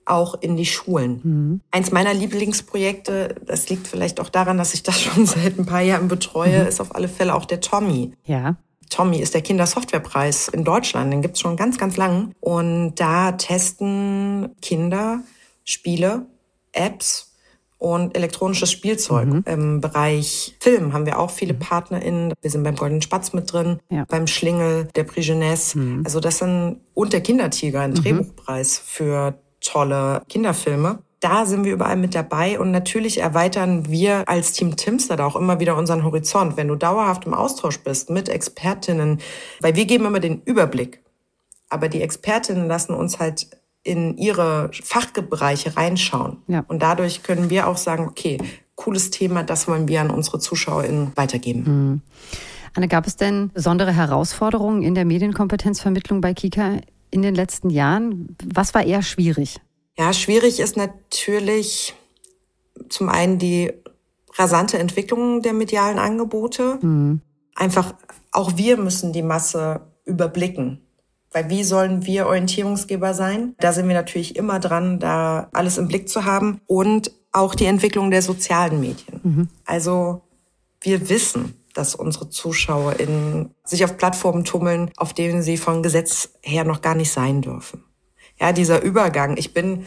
auch 0.06 0.34
in 0.40 0.56
die 0.56 0.66
Schulen. 0.66 1.20
Mhm. 1.23 1.61
Eins 1.70 1.90
meiner 1.92 2.14
Lieblingsprojekte, 2.14 3.37
das 3.46 3.68
liegt 3.68 3.87
vielleicht 3.88 4.20
auch 4.20 4.28
daran, 4.28 4.58
dass 4.58 4.75
ich 4.75 4.82
das 4.82 5.00
schon 5.00 5.26
seit 5.26 5.58
ein 5.58 5.66
paar 5.66 5.82
Jahren 5.82 6.08
betreue, 6.08 6.62
mhm. 6.62 6.68
ist 6.68 6.80
auf 6.80 6.94
alle 6.94 7.08
Fälle 7.08 7.34
auch 7.34 7.44
der 7.44 7.61
Tommy. 7.61 8.12
Ja. 8.25 8.56
Tommy 8.90 9.18
ist 9.18 9.34
der 9.34 9.42
Kindersoftwarepreis 9.42 10.49
in 10.49 10.64
Deutschland. 10.64 11.12
Den 11.12 11.23
gibt's 11.23 11.40
schon 11.40 11.56
ganz, 11.56 11.78
ganz 11.78 11.96
lang. 11.96 12.32
Und 12.40 12.96
da 12.96 13.32
testen 13.32 14.54
Kinder 14.61 15.20
Spiele, 15.64 16.26
Apps 16.73 17.32
und 17.78 18.16
elektronisches 18.16 18.70
Spielzeug. 18.70 19.26
Mhm. 19.26 19.44
Im 19.46 19.80
Bereich 19.80 20.56
Film 20.61 20.92
haben 20.92 21.06
wir 21.06 21.18
auch 21.18 21.30
viele 21.30 21.54
mhm. 21.54 21.58
PartnerInnen. 21.58 22.32
Wir 22.40 22.50
sind 22.50 22.62
beim 22.62 22.76
Goldenen 22.76 23.02
Spatz 23.02 23.32
mit 23.32 23.52
drin, 23.52 23.78
ja. 23.90 24.04
beim 24.08 24.26
Schlingel, 24.26 24.88
der 24.94 25.04
Prix 25.04 25.26
Jeunesse. 25.26 25.78
Mhm. 25.78 26.02
Also 26.04 26.20
das 26.20 26.38
sind, 26.38 26.80
und 26.94 27.12
der 27.12 27.20
Kindertiger, 27.20 27.80
ein 27.80 27.90
mhm. 27.90 27.96
Drehbuchpreis 27.96 28.78
für 28.78 29.38
tolle 29.64 30.23
Kinderfilme. 30.28 31.00
Da 31.21 31.47
sind 31.47 31.64
wir 31.64 31.73
überall 31.73 31.97
mit 31.97 32.14
dabei 32.14 32.61
und 32.61 32.71
natürlich 32.71 33.18
erweitern 33.18 33.88
wir 33.88 34.28
als 34.28 34.52
Team 34.52 34.76
Timster 34.76 35.16
da 35.16 35.26
auch 35.26 35.37
immer 35.37 35.59
wieder 35.59 35.76
unseren 35.76 36.04
Horizont. 36.04 36.56
Wenn 36.56 36.68
du 36.68 36.76
dauerhaft 36.76 37.25
im 37.25 37.35
Austausch 37.35 37.78
bist 37.78 38.11
mit 38.11 38.28
Expertinnen, 38.28 39.21
weil 39.61 39.75
wir 39.75 39.87
geben 39.87 40.04
immer 40.04 40.21
den 40.21 40.42
Überblick, 40.42 41.02
aber 41.71 41.88
die 41.88 42.02
Expertinnen 42.02 42.68
lassen 42.68 42.94
uns 42.94 43.18
halt 43.18 43.49
in 43.83 44.16
ihre 44.16 44.71
Fachbereiche 44.73 45.76
reinschauen. 45.76 46.38
Ja. 46.47 46.64
Und 46.68 46.83
dadurch 46.83 47.23
können 47.23 47.50
wir 47.50 47.68
auch 47.68 47.76
sagen, 47.76 48.06
okay, 48.06 48.38
cooles 48.75 49.11
Thema, 49.11 49.42
das 49.42 49.68
wollen 49.68 49.88
wir 49.88 50.00
an 50.00 50.11
unsere 50.11 50.38
ZuschauerInnen 50.38 51.12
weitergeben. 51.14 51.62
Mhm. 51.64 52.00
Anne, 52.76 52.88
gab 52.88 53.06
es 53.06 53.16
denn 53.16 53.50
besondere 53.50 53.92
Herausforderungen 53.92 54.83
in 54.83 54.94
der 54.94 55.04
Medienkompetenzvermittlung 55.04 56.21
bei 56.21 56.35
Kika 56.35 56.78
in 57.14 57.23
den 57.23 57.35
letzten 57.35 57.71
Jahren? 57.71 58.37
Was 58.44 58.75
war 58.75 58.85
eher 58.85 59.02
schwierig? 59.02 59.61
Ja, 59.97 60.12
schwierig 60.12 60.59
ist 60.59 60.76
natürlich 60.76 61.94
zum 62.88 63.09
einen 63.09 63.38
die 63.38 63.73
rasante 64.35 64.78
Entwicklung 64.78 65.40
der 65.40 65.52
medialen 65.52 65.99
Angebote. 65.99 66.78
Mhm. 66.83 67.21
Einfach, 67.54 67.94
auch 68.33 68.56
wir 68.56 68.76
müssen 68.76 69.12
die 69.12 69.23
Masse 69.23 69.83
überblicken. 70.04 70.80
Weil 71.30 71.50
wie 71.50 71.62
sollen 71.62 72.04
wir 72.04 72.26
Orientierungsgeber 72.26 73.14
sein? 73.14 73.54
Da 73.59 73.73
sind 73.73 73.87
wir 73.87 73.94
natürlich 73.94 74.35
immer 74.35 74.59
dran, 74.59 74.99
da 74.99 75.49
alles 75.52 75.78
im 75.78 75.87
Blick 75.87 76.09
zu 76.09 76.25
haben. 76.25 76.61
Und 76.66 77.12
auch 77.30 77.54
die 77.54 77.66
Entwicklung 77.66 78.11
der 78.11 78.23
sozialen 78.23 78.80
Medien. 78.80 79.21
Mhm. 79.23 79.49
Also 79.64 80.23
wir 80.80 81.09
wissen, 81.09 81.54
dass 81.74 81.94
unsere 81.94 82.30
ZuschauerInnen 82.30 83.54
sich 83.64 83.84
auf 83.84 83.96
Plattformen 83.96 84.44
tummeln, 84.44 84.90
auf 84.96 85.12
denen 85.12 85.42
sie 85.42 85.58
von 85.58 85.82
Gesetz 85.82 86.30
her 86.40 86.64
noch 86.64 86.80
gar 86.80 86.94
nicht 86.94 87.12
sein 87.12 87.42
dürfen. 87.42 87.84
Ja, 88.40 88.52
dieser 88.52 88.82
Übergang. 88.82 89.36
Ich 89.36 89.52
bin, 89.52 89.86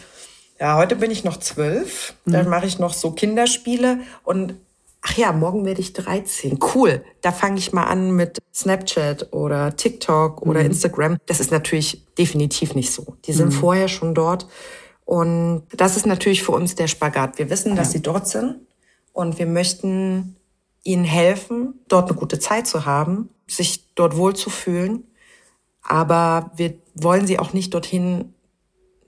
ja, 0.59 0.77
heute 0.77 0.95
bin 0.95 1.11
ich 1.11 1.23
noch 1.23 1.37
zwölf, 1.37 2.15
mhm. 2.25 2.31
dann 2.33 2.49
mache 2.49 2.65
ich 2.65 2.79
noch 2.79 2.93
so 2.93 3.11
Kinderspiele 3.11 4.01
und 4.23 4.55
ach 5.01 5.17
ja, 5.17 5.31
morgen 5.31 5.65
werde 5.65 5.81
ich 5.81 5.93
13. 5.93 6.59
Cool. 6.73 7.03
Da 7.21 7.31
fange 7.31 7.57
ich 7.57 7.73
mal 7.73 7.85
an 7.85 8.11
mit 8.11 8.39
Snapchat 8.53 9.31
oder 9.33 9.75
TikTok 9.75 10.41
oder 10.41 10.59
mhm. 10.59 10.67
Instagram. 10.67 11.17
Das 11.25 11.39
ist 11.39 11.51
natürlich 11.51 12.05
definitiv 12.17 12.75
nicht 12.75 12.91
so. 12.91 13.15
Die 13.25 13.33
sind 13.33 13.47
mhm. 13.47 13.59
vorher 13.59 13.87
schon 13.87 14.13
dort. 14.13 14.47
Und 15.05 15.63
das 15.75 15.95
ist 15.95 16.05
natürlich 16.05 16.43
für 16.43 16.51
uns 16.51 16.75
der 16.75 16.87
Spagat. 16.87 17.37
Wir 17.37 17.49
wissen, 17.49 17.77
dass 17.77 17.93
sie 17.93 18.01
dort 18.01 18.27
sind 18.27 18.57
und 19.13 19.39
wir 19.39 19.45
möchten 19.45 20.35
ihnen 20.87 21.03
helfen, 21.03 21.81
dort 21.89 22.09
eine 22.09 22.17
gute 22.17 22.39
Zeit 22.39 22.65
zu 22.65 22.85
haben, 22.85 23.29
sich 23.45 23.93
dort 23.93 24.15
wohlzufühlen. 24.15 25.03
Aber 25.81 26.51
wir 26.55 26.75
wollen 26.95 27.27
sie 27.27 27.39
auch 27.39 27.53
nicht 27.53 27.73
dorthin 27.73 28.33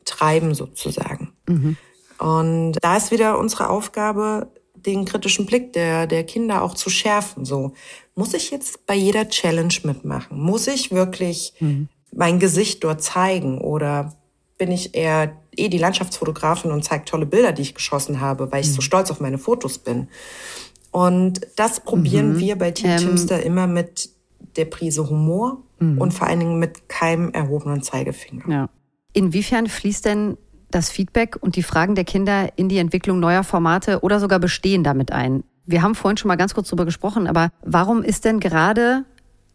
treiben 0.06 0.54
sozusagen. 0.54 1.34
Mhm. 1.48 1.78
Und 2.20 2.74
da 2.82 2.98
ist 2.98 3.12
wieder 3.12 3.40
unsere 3.40 3.70
Aufgabe, 3.70 4.52
den 4.76 5.06
kritischen 5.06 5.46
Blick 5.46 5.74
der, 5.74 6.06
der 6.06 6.26
Kinder 6.26 6.64
auch 6.64 6.74
zu 6.74 6.90
schärfen. 6.90 7.46
So, 7.46 7.74
muss 8.16 8.34
ich 8.34 8.52
jetzt 8.52 8.86
bei 8.86 8.96
jeder 8.96 9.30
Challenge 9.30 9.74
mitmachen? 9.84 10.38
Muss 10.38 10.68
ich 10.68 10.92
wirklich 10.92 11.54
mhm. 11.60 11.88
mein 12.14 12.40
Gesicht 12.40 12.84
dort 12.84 13.02
zeigen? 13.02 13.60
Oder 13.60 14.18
bin 14.58 14.72
ich 14.72 14.96
eher 14.96 15.38
eh 15.56 15.70
die 15.70 15.78
Landschaftsfotografin 15.78 16.72
und 16.72 16.84
zeige 16.84 17.06
tolle 17.06 17.26
Bilder, 17.26 17.54
die 17.54 17.62
ich 17.62 17.76
geschossen 17.76 18.20
habe, 18.20 18.52
weil 18.52 18.62
ich 18.62 18.70
mhm. 18.70 18.74
so 18.74 18.82
stolz 18.82 19.12
auf 19.12 19.22
meine 19.22 19.38
Fotos 19.38 19.78
bin? 19.78 20.10
Und 20.92 21.42
das 21.56 21.82
probieren 21.82 22.34
mhm. 22.34 22.40
wir 22.40 22.58
bei 22.58 22.72
Team 22.72 22.92
ähm, 22.92 22.98
Timster 22.98 23.44
immer 23.44 23.68
mit 23.68 24.10
der 24.56 24.66
Prise 24.66 25.10
Humor 25.10 25.64
mhm. 25.80 26.00
und 26.00 26.14
vor 26.14 26.28
allen 26.28 26.40
Dingen 26.40 26.60
mit 26.60 26.90
keinem 26.90 27.32
erhobenen 27.32 27.84
Zeigefinger. 27.84 28.50
Ja. 28.50 28.70
Inwiefern 29.14 29.68
fließt 29.68 30.06
denn 30.06 30.38
das 30.72 30.90
Feedback 30.90 31.36
und 31.40 31.56
die 31.56 31.64
Fragen 31.64 31.96
der 31.96 32.04
Kinder 32.04 32.50
in 32.56 32.70
die 32.70 32.78
Entwicklung 32.78 33.20
neuer 33.20 33.44
Formate 33.44 34.02
oder 34.02 34.20
sogar 34.20 34.40
bestehen 34.40 34.84
damit 34.84 35.12
ein? 35.12 35.44
Wir 35.66 35.82
haben 35.82 35.96
vorhin 35.96 36.18
schon 36.18 36.28
mal 36.28 36.36
ganz 36.36 36.54
kurz 36.54 36.70
darüber 36.70 36.86
gesprochen, 36.86 37.28
aber 37.28 37.50
warum 37.64 38.04
ist 38.04 38.26
denn 38.26 38.40
gerade 38.40 39.06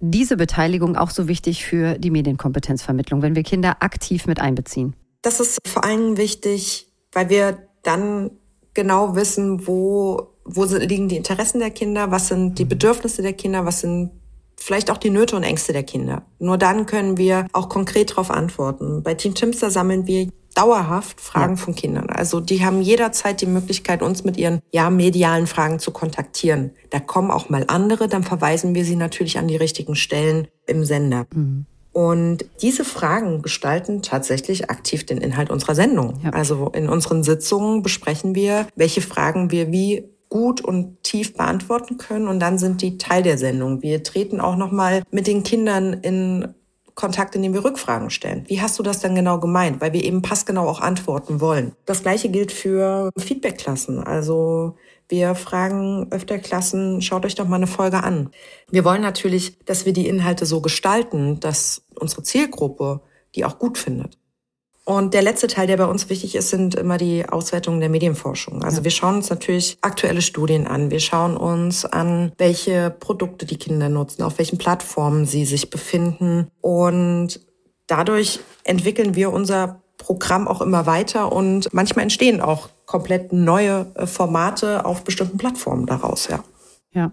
diese 0.01 0.37
Beteiligung 0.37 0.97
auch 0.97 1.11
so 1.11 1.29
wichtig 1.29 1.65
für 1.65 1.99
die 1.99 2.11
Medienkompetenzvermittlung, 2.11 3.23
wenn 3.23 3.35
wir 3.35 3.43
Kinder 3.43 3.77
aktiv 3.81 4.27
mit 4.27 4.41
einbeziehen? 4.41 4.95
Das 5.23 5.41
ist 5.41 5.59
vor 5.67 5.85
allem 5.85 6.17
wichtig, 6.17 6.93
weil 7.13 7.31
wir 7.31 7.59
dann 7.83 8.31
genau 8.75 9.17
wissen, 9.17 9.67
wo 9.67 10.34
wo 10.45 10.65
liegen 10.65 11.09
die 11.09 11.17
Interessen 11.17 11.61
der 11.61 11.71
Kinder, 11.71 12.11
was 12.11 12.29
sind 12.29 12.59
die 12.59 12.65
Bedürfnisse 12.65 13.23
der 13.23 13.33
Kinder, 13.33 13.65
was 13.65 13.81
sind 13.81 14.11
vielleicht 14.57 14.91
auch 14.91 14.99
die 14.99 15.11
Nöte 15.11 15.37
und 15.37 15.43
Ängste 15.43 15.73
der 15.73 15.83
Kinder. 15.83 16.23
Nur 16.39 16.59
dann 16.59 16.87
können 16.87 17.19
wir 17.19 17.47
auch 17.53 17.69
konkret 17.69 18.13
darauf 18.13 18.31
antworten. 18.31 19.03
Bei 19.03 19.15
Team 19.15 19.35
Timster 19.35 19.71
sammeln 19.71 20.07
wir 20.07 20.29
dauerhaft 20.55 21.21
Fragen 21.21 21.57
ja. 21.57 21.61
von 21.61 21.75
Kindern. 21.75 22.09
Also 22.09 22.41
die 22.41 22.65
haben 22.65 22.81
jederzeit 22.81 23.41
die 23.41 23.47
Möglichkeit, 23.47 24.03
uns 24.03 24.25
mit 24.25 24.37
ihren 24.37 24.61
ja 24.73 24.89
medialen 24.89 25.47
Fragen 25.47 25.81
zu 25.81 25.91
kontaktieren. 25.91 26.71
Da 26.91 27.01
kommen 27.01 27.31
auch 27.31 27.49
mal 27.49 27.65
andere, 27.67 28.09
dann 28.09 28.23
verweisen 28.23 28.75
wir 28.75 28.85
sie 28.85 28.97
natürlich 28.97 29.39
an 29.39 29.49
die 29.49 29.57
richtigen 29.57 29.97
Stellen 29.97 30.47
im 30.67 30.85
Sender. 30.85 31.27
Mhm. 31.35 31.67
Und 31.93 32.45
diese 32.61 32.85
Fragen 32.85 33.43
gestalten 33.43 34.03
tatsächlich 34.03 34.69
aktiv 34.69 35.07
den 35.07 35.19
Inhalt 35.19 35.51
unserer 35.51 35.77
Sendung. 35.77 36.21
Ja. 36.25 36.31
Also 36.31 36.71
in 36.75 36.89
unseren 36.89 37.23
Sitzungen 37.23 37.83
besprechen 37.83 38.35
wir, 38.35 38.67
welche 38.75 39.01
Fragen 39.01 39.53
wir 39.53 39.71
wie 39.71 40.09
gut 40.35 40.61
und 40.61 41.01
tief 41.05 41.35
beantworten 41.35 41.97
können 41.97 42.27
und 42.27 42.41
dann 42.41 42.59
sind 42.59 42.83
die 42.83 42.99
Teil 42.99 43.23
der 43.23 43.39
Sendung. 43.39 43.83
Wir 43.83 44.03
treten 44.03 44.41
auch 44.41 44.57
noch 44.57 44.73
mal 44.73 45.05
mit 45.13 45.29
den 45.29 45.45
Kindern 45.45 45.93
in 45.93 46.49
Kontakt, 46.97 47.37
indem 47.37 47.55
wir 47.55 47.65
Rückfragen 47.65 48.11
stellen. 48.11 48.43
Wie 48.49 48.61
hast 48.61 48.77
du 48.77 48.83
das 48.83 48.99
denn 48.99 49.15
genau 49.15 49.39
gemeint? 49.39 49.81
Weil 49.81 49.93
wir 49.93 50.03
eben 50.03 50.23
passgenau 50.23 50.69
auch 50.69 50.81
antworten 50.81 51.41
wollen. 51.41 51.77
Das 51.87 52.03
gleiche 52.03 52.31
gilt 52.31 52.51
für 52.51 53.13
Feedbackklassen. 53.17 54.03
Also 54.03 54.75
wir 55.09 55.37
fragen 55.37 56.09
öfter 56.11 56.41
Klassen, 56.41 57.01
schaut 57.01 57.25
euch 57.25 57.37
doch 57.37 57.47
mal 57.47 57.55
eine 57.55 57.69
Folge 57.69 58.03
an. 58.03 58.31
Wir 58.69 58.85
wollen 58.85 59.03
natürlich, 59.03 59.61
dass 59.67 59.87
wir 59.87 59.93
die 59.93 60.09
Inhalte 60.09 60.47
so 60.47 60.61
gestalten, 60.61 61.39
dass 61.39 61.85
unsere 61.95 62.25
Zielgruppe 62.25 63.03
die 63.37 63.45
auch 63.45 63.61
gut 63.61 63.79
findet. 63.79 64.19
Und 64.87 65.15
der 65.15 65.23
letzte 65.23 65.47
Teil, 65.47 65.67
der 65.67 65.79
bei 65.79 65.87
uns 65.87 66.11
wichtig 66.11 66.35
ist, 66.35 66.51
sind 66.51 66.75
immer 66.75 66.99
die 66.99 67.27
Auswertungen 67.27 67.81
der 67.81 67.89
Medienforschung. 67.89 68.63
Also 68.63 68.79
ja. 68.79 68.85
wir 68.85 68.91
schauen 68.91 69.17
uns 69.17 69.31
natürlich 69.31 69.79
aktuelle 69.81 70.21
Studien 70.21 70.67
an. 70.67 70.91
Wir 70.91 71.01
schauen 71.01 71.39
uns 71.39 71.87
an, 71.87 72.33
welche 72.37 72.91
Produkte 72.91 73.47
die 73.47 73.57
Kinder 73.57 73.89
nutzen, 73.89 74.23
auf 74.23 74.37
welchen 74.37 74.59
Plattformen 74.59 75.25
sie 75.25 75.47
sich 75.47 75.71
befinden. 75.71 76.49
Und 76.61 77.41
dadurch 77.87 78.41
entwickeln 78.65 79.15
wir 79.15 79.33
unser 79.33 79.81
Programm 79.97 80.49
auch 80.49 80.61
immer 80.61 80.85
weiter 80.85 81.33
und 81.33 81.73
manchmal 81.73 82.03
entstehen 82.03 82.43
auch 82.43 82.69
komplett 82.85 83.33
neue 83.33 83.87
äh, 83.95 84.07
Formate 84.07 84.85
auf 84.85 85.03
bestimmten 85.03 85.39
Plattformen 85.39 85.87
daraus, 85.87 86.29
ja. 86.29 86.45
Ja. 86.93 87.13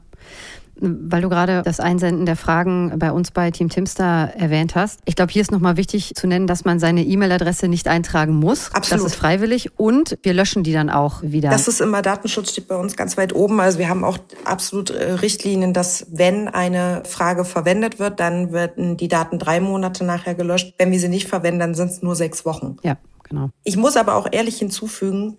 Weil 0.81 1.21
du 1.21 1.29
gerade 1.29 1.61
das 1.63 1.79
Einsenden 1.79 2.25
der 2.25 2.35
Fragen 2.35 2.97
bei 2.97 3.11
uns 3.11 3.31
bei 3.31 3.51
Team 3.51 3.69
Timster 3.69 4.33
erwähnt 4.35 4.75
hast. 4.75 5.00
Ich 5.05 5.15
glaube, 5.15 5.31
hier 5.31 5.41
ist 5.41 5.51
nochmal 5.51 5.77
wichtig 5.77 6.15
zu 6.15 6.27
nennen, 6.27 6.47
dass 6.47 6.65
man 6.65 6.79
seine 6.79 7.03
E-Mail-Adresse 7.03 7.67
nicht 7.67 7.88
eintragen 7.88 8.33
muss. 8.33 8.71
Absolut. 8.73 9.05
Das 9.05 9.11
ist 9.11 9.17
freiwillig 9.17 9.77
und 9.77 10.17
wir 10.23 10.33
löschen 10.33 10.63
die 10.63 10.73
dann 10.73 10.89
auch 10.89 11.21
wieder. 11.21 11.50
Das 11.50 11.67
ist 11.67 11.81
immer, 11.81 12.01
Datenschutz 12.01 12.51
steht 12.51 12.67
bei 12.67 12.75
uns 12.75 12.95
ganz 12.95 13.17
weit 13.17 13.33
oben. 13.33 13.59
Also 13.59 13.79
wir 13.79 13.89
haben 13.89 14.03
auch 14.03 14.17
absolut 14.43 14.89
äh, 14.89 15.13
Richtlinien, 15.13 15.73
dass 15.73 16.07
wenn 16.11 16.47
eine 16.47 17.03
Frage 17.05 17.45
verwendet 17.45 18.00
wird, 18.00 18.19
dann 18.19 18.51
werden 18.51 18.97
die 18.97 19.07
Daten 19.07 19.39
drei 19.39 19.59
Monate 19.59 20.03
nachher 20.03 20.35
gelöscht. 20.35 20.73
Wenn 20.77 20.91
wir 20.91 21.00
sie 21.00 21.09
nicht 21.09 21.27
verwenden, 21.27 21.59
dann 21.59 21.75
sind 21.75 21.91
es 21.91 22.01
nur 22.01 22.15
sechs 22.15 22.45
Wochen. 22.45 22.77
Ja, 22.83 22.97
genau. 23.27 23.50
Ich 23.63 23.77
muss 23.77 23.97
aber 23.97 24.15
auch 24.15 24.27
ehrlich 24.31 24.57
hinzufügen, 24.57 25.38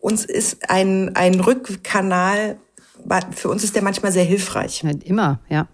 uns 0.00 0.24
ist 0.24 0.70
ein, 0.70 1.14
ein 1.14 1.40
Rückkanal 1.40 2.56
für 3.34 3.48
uns 3.48 3.64
ist 3.64 3.74
der 3.74 3.82
manchmal 3.82 4.12
sehr 4.12 4.24
hilfreich. 4.24 4.82
Ja, 4.82 4.90
immer, 5.04 5.40
ja. 5.48 5.66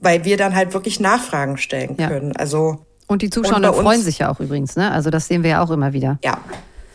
Weil 0.00 0.24
wir 0.24 0.36
dann 0.36 0.54
halt 0.54 0.72
wirklich 0.72 1.00
Nachfragen 1.00 1.56
stellen 1.56 1.96
können. 1.96 2.28
Ja. 2.28 2.36
Also 2.36 2.86
und 3.06 3.22
die 3.22 3.30
Zuschauer 3.30 3.56
und 3.56 3.82
freuen 3.82 4.02
sich 4.02 4.20
ja 4.20 4.30
auch 4.30 4.38
übrigens, 4.38 4.76
ne? 4.76 4.92
Also 4.92 5.10
das 5.10 5.26
sehen 5.26 5.42
wir 5.42 5.50
ja 5.50 5.62
auch 5.62 5.70
immer 5.70 5.92
wieder. 5.92 6.18
Ja, 6.22 6.38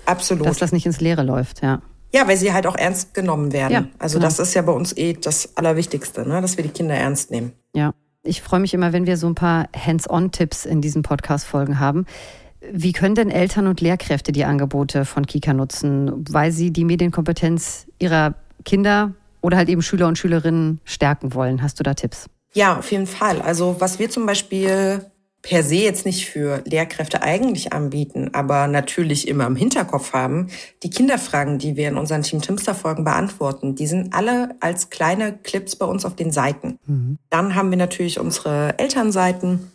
absolut. 0.05 0.47
Dass 0.47 0.57
das 0.57 0.71
nicht 0.71 0.85
ins 0.85 1.01
Leere 1.01 1.23
läuft, 1.23 1.61
ja. 1.61 1.81
Ja, 2.13 2.25
weil 2.25 2.37
sie 2.37 2.53
halt 2.53 2.65
auch 2.65 2.77
ernst 2.77 3.13
genommen 3.13 3.51
werden. 3.51 3.73
Ja, 3.73 3.85
also 3.99 4.19
genau. 4.19 4.27
das 4.27 4.39
ist 4.39 4.53
ja 4.53 4.61
bei 4.61 4.71
uns 4.71 4.95
eh 4.95 5.13
das 5.13 5.57
Allerwichtigste, 5.57 6.25
ne? 6.25 6.41
dass 6.41 6.55
wir 6.55 6.63
die 6.63 6.69
Kinder 6.69 6.95
ernst 6.95 7.31
nehmen. 7.31 7.51
Ja, 7.73 7.93
ich 8.23 8.41
freue 8.41 8.61
mich 8.61 8.73
immer, 8.73 8.93
wenn 8.93 9.05
wir 9.05 9.17
so 9.17 9.27
ein 9.27 9.35
paar 9.35 9.67
Hands-on-Tipps 9.75 10.65
in 10.65 10.79
diesen 10.79 11.01
Podcast-Folgen 11.01 11.79
haben. 11.79 12.05
Wie 12.71 12.93
können 12.93 13.15
denn 13.15 13.29
Eltern 13.29 13.67
und 13.67 13.81
Lehrkräfte 13.81 14.31
die 14.31 14.45
Angebote 14.45 15.03
von 15.03 15.27
Kika 15.27 15.53
nutzen, 15.53 16.25
weil 16.29 16.53
sie 16.53 16.71
die 16.71 16.85
Medienkompetenz 16.85 17.87
ihrer 17.99 18.35
Kinder 18.63 19.13
oder 19.45 19.57
halt 19.57 19.69
eben 19.69 19.83
Schüler 19.83 20.07
und 20.07 20.17
Schülerinnen 20.17 20.81
stärken 20.85 21.35
wollen. 21.35 21.61
Hast 21.61 21.79
du 21.79 21.83
da 21.83 21.93
Tipps? 21.93 22.25
Ja, 22.53 22.79
auf 22.79 22.91
jeden 22.91 23.05
Fall. 23.05 23.41
Also 23.41 23.75
was 23.79 23.99
wir 23.99 24.09
zum 24.09 24.25
Beispiel 24.25 25.05
per 25.43 25.61
se 25.61 25.75
jetzt 25.75 26.07
nicht 26.07 26.27
für 26.27 26.63
Lehrkräfte 26.65 27.21
eigentlich 27.21 27.71
anbieten, 27.71 28.31
aber 28.33 28.67
natürlich 28.67 29.27
immer 29.27 29.45
im 29.45 29.55
Hinterkopf 29.55 30.13
haben, 30.13 30.47
die 30.81 30.89
Kinderfragen, 30.89 31.59
die 31.59 31.75
wir 31.75 31.87
in 31.87 31.97
unseren 31.97 32.23
Team 32.23 32.41
Timster 32.41 32.73
Folgen 32.73 33.03
beantworten, 33.03 33.75
die 33.75 33.85
sind 33.85 34.15
alle 34.15 34.55
als 34.61 34.89
kleine 34.89 35.37
Clips 35.37 35.75
bei 35.75 35.85
uns 35.85 36.03
auf 36.03 36.15
den 36.15 36.31
Seiten. 36.31 36.79
Mhm. 36.87 37.19
Dann 37.29 37.53
haben 37.53 37.69
wir 37.69 37.77
natürlich 37.77 38.19
unsere 38.19 38.79
Elternseiten. 38.79 39.71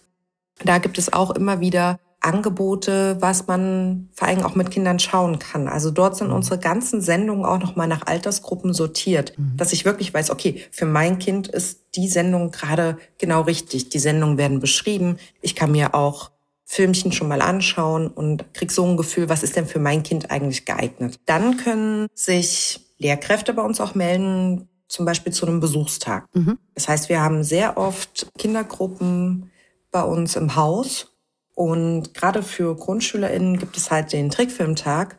Da 0.64 0.78
gibt 0.78 0.98
es 0.98 1.12
auch 1.12 1.30
immer 1.30 1.60
wieder 1.60 2.00
Angebote, 2.20 3.16
was 3.20 3.46
man 3.46 4.08
vor 4.12 4.28
allem 4.28 4.42
auch 4.42 4.54
mit 4.54 4.70
Kindern 4.70 4.98
schauen 4.98 5.38
kann. 5.38 5.68
Also 5.68 5.90
dort 5.90 6.16
sind 6.16 6.28
mhm. 6.28 6.34
unsere 6.34 6.58
ganzen 6.58 7.00
Sendungen 7.00 7.46
auch 7.46 7.58
nochmal 7.58 7.88
nach 7.88 8.06
Altersgruppen 8.06 8.74
sortiert, 8.74 9.38
mhm. 9.38 9.56
dass 9.56 9.72
ich 9.72 9.84
wirklich 9.84 10.12
weiß, 10.12 10.30
okay, 10.30 10.62
für 10.70 10.86
mein 10.86 11.18
Kind 11.18 11.48
ist 11.48 11.80
die 11.96 12.08
Sendung 12.08 12.50
gerade 12.50 12.98
genau 13.18 13.42
richtig. 13.42 13.88
Die 13.88 13.98
Sendungen 13.98 14.36
werden 14.36 14.60
beschrieben. 14.60 15.16
Ich 15.40 15.56
kann 15.56 15.72
mir 15.72 15.94
auch 15.94 16.30
Filmchen 16.66 17.10
schon 17.10 17.26
mal 17.26 17.42
anschauen 17.42 18.06
und 18.06 18.52
krieg 18.54 18.70
so 18.70 18.84
ein 18.84 18.96
Gefühl, 18.96 19.28
was 19.28 19.42
ist 19.42 19.56
denn 19.56 19.66
für 19.66 19.80
mein 19.80 20.02
Kind 20.02 20.30
eigentlich 20.30 20.66
geeignet. 20.66 21.18
Dann 21.26 21.56
können 21.56 22.06
sich 22.14 22.80
Lehrkräfte 22.98 23.54
bei 23.54 23.62
uns 23.62 23.80
auch 23.80 23.94
melden, 23.94 24.68
zum 24.86 25.06
Beispiel 25.06 25.32
zu 25.32 25.46
einem 25.46 25.60
Besuchstag. 25.60 26.26
Mhm. 26.34 26.58
Das 26.74 26.86
heißt, 26.86 27.08
wir 27.08 27.22
haben 27.22 27.44
sehr 27.44 27.78
oft 27.78 28.28
Kindergruppen 28.38 29.50
bei 29.90 30.02
uns 30.02 30.36
im 30.36 30.54
Haus 30.54 31.10
und 31.54 32.14
gerade 32.14 32.42
für 32.42 32.74
GrundschülerInnen 32.76 33.58
gibt 33.58 33.76
es 33.76 33.90
halt 33.90 34.12
den 34.12 34.30
Trickfilmtag. 34.30 35.18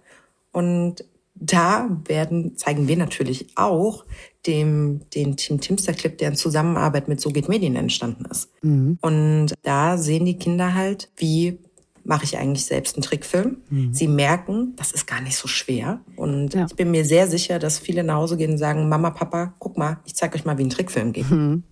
Und 0.52 1.06
da 1.36 1.90
werden, 2.06 2.58
zeigen 2.58 2.88
wir 2.88 2.98
natürlich 2.98 3.48
auch 3.56 4.06
dem, 4.46 5.02
den 5.14 5.38
Team 5.38 5.60
Timster 5.60 5.94
Clip, 5.94 6.18
der 6.18 6.30
in 6.30 6.36
Zusammenarbeit 6.36 7.08
mit 7.08 7.22
So 7.22 7.30
geht 7.30 7.50
Medien 7.50 7.76
entstanden 7.76 8.26
ist. 8.26 8.50
Mhm. 8.62 8.98
Und 9.02 9.54
da 9.64 9.98
sehen 9.98 10.26
die 10.26 10.38
Kinder 10.38 10.74
halt, 10.74 11.10
wie 11.18 11.60
mache 12.04 12.24
ich 12.24 12.38
eigentlich 12.38 12.66
selbst 12.66 12.96
einen 12.96 13.04
Trickfilm. 13.04 13.58
Mhm. 13.70 13.94
Sie 13.94 14.08
merken, 14.08 14.74
das 14.76 14.92
ist 14.92 15.06
gar 15.06 15.22
nicht 15.22 15.38
so 15.38 15.48
schwer. 15.48 16.02
Und 16.16 16.54
ja. 16.54 16.66
ich 16.68 16.76
bin 16.76 16.92
mir 16.92 17.06
sehr 17.06 17.28
sicher, 17.28 17.60
dass 17.60 17.78
viele 17.78 18.04
nach 18.04 18.16
Hause 18.16 18.38
gehen 18.38 18.52
und 18.52 18.58
sagen, 18.58 18.90
Mama, 18.90 19.12
Papa, 19.12 19.54
guck 19.60 19.78
mal, 19.78 20.00
ich 20.06 20.16
zeige 20.16 20.36
euch 20.36 20.46
mal, 20.46 20.58
wie 20.58 20.64
ein 20.64 20.70
Trickfilm 20.70 21.12
geht. 21.12 21.30
Mhm. 21.30 21.64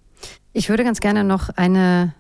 Ich 0.53 0.69
würde 0.69 0.83
ganz 0.83 0.99
gerne 0.99 1.23
noch 1.23 1.49
eine 1.49 2.13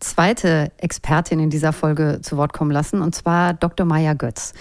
zweite 0.00 0.72
Expertin 0.78 1.40
in 1.40 1.50
dieser 1.50 1.72
Folge 1.72 2.20
zu 2.22 2.36
Wort 2.36 2.52
kommen 2.52 2.70
lassen, 2.70 3.02
und 3.02 3.14
zwar 3.14 3.54
Dr. 3.54 3.86
Maya 3.86 4.14
Götz. 4.14 4.52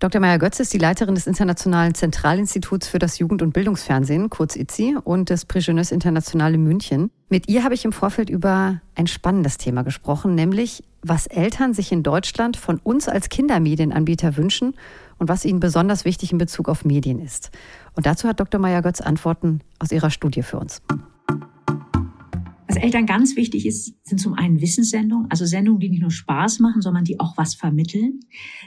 Dr. 0.00 0.18
Maya 0.18 0.38
Götz 0.38 0.58
ist 0.60 0.72
die 0.72 0.78
Leiterin 0.78 1.14
des 1.14 1.26
Internationalen 1.26 1.94
Zentralinstituts 1.94 2.88
für 2.88 2.98
das 2.98 3.18
Jugend- 3.18 3.42
und 3.42 3.52
Bildungsfernsehen, 3.52 4.30
kurz 4.30 4.56
ITSI, 4.56 4.96
und 5.04 5.28
des 5.28 5.44
Prix 5.44 5.68
International 5.68 6.54
in 6.54 6.64
München. 6.64 7.10
Mit 7.28 7.50
ihr 7.50 7.64
habe 7.64 7.74
ich 7.74 7.84
im 7.84 7.92
Vorfeld 7.92 8.30
über 8.30 8.80
ein 8.94 9.06
spannendes 9.06 9.58
Thema 9.58 9.82
gesprochen, 9.82 10.34
nämlich 10.34 10.84
was 11.02 11.26
Eltern 11.26 11.74
sich 11.74 11.92
in 11.92 12.02
Deutschland 12.02 12.56
von 12.56 12.78
uns 12.82 13.08
als 13.08 13.28
Kindermedienanbieter 13.28 14.38
wünschen 14.38 14.74
und 15.18 15.28
was 15.28 15.44
ihnen 15.44 15.60
besonders 15.60 16.06
wichtig 16.06 16.32
in 16.32 16.38
Bezug 16.38 16.70
auf 16.70 16.86
Medien 16.86 17.20
ist. 17.20 17.50
Und 17.94 18.06
dazu 18.06 18.26
hat 18.26 18.40
Dr. 18.40 18.58
Maya 18.58 18.80
Götz 18.80 19.02
Antworten 19.02 19.60
aus 19.78 19.92
ihrer 19.92 20.10
Studie 20.10 20.42
für 20.42 20.58
uns. 20.58 20.80
Was 22.70 22.76
Eltern 22.76 23.04
ganz 23.04 23.34
wichtig 23.34 23.66
ist, 23.66 23.96
sind 24.04 24.20
zum 24.20 24.34
einen 24.34 24.60
Wissenssendungen, 24.60 25.28
also 25.28 25.44
Sendungen, 25.44 25.80
die 25.80 25.88
nicht 25.88 26.02
nur 26.02 26.12
Spaß 26.12 26.60
machen, 26.60 26.82
sondern 26.82 27.02
die 27.02 27.18
auch 27.18 27.36
was 27.36 27.56
vermitteln. 27.56 28.20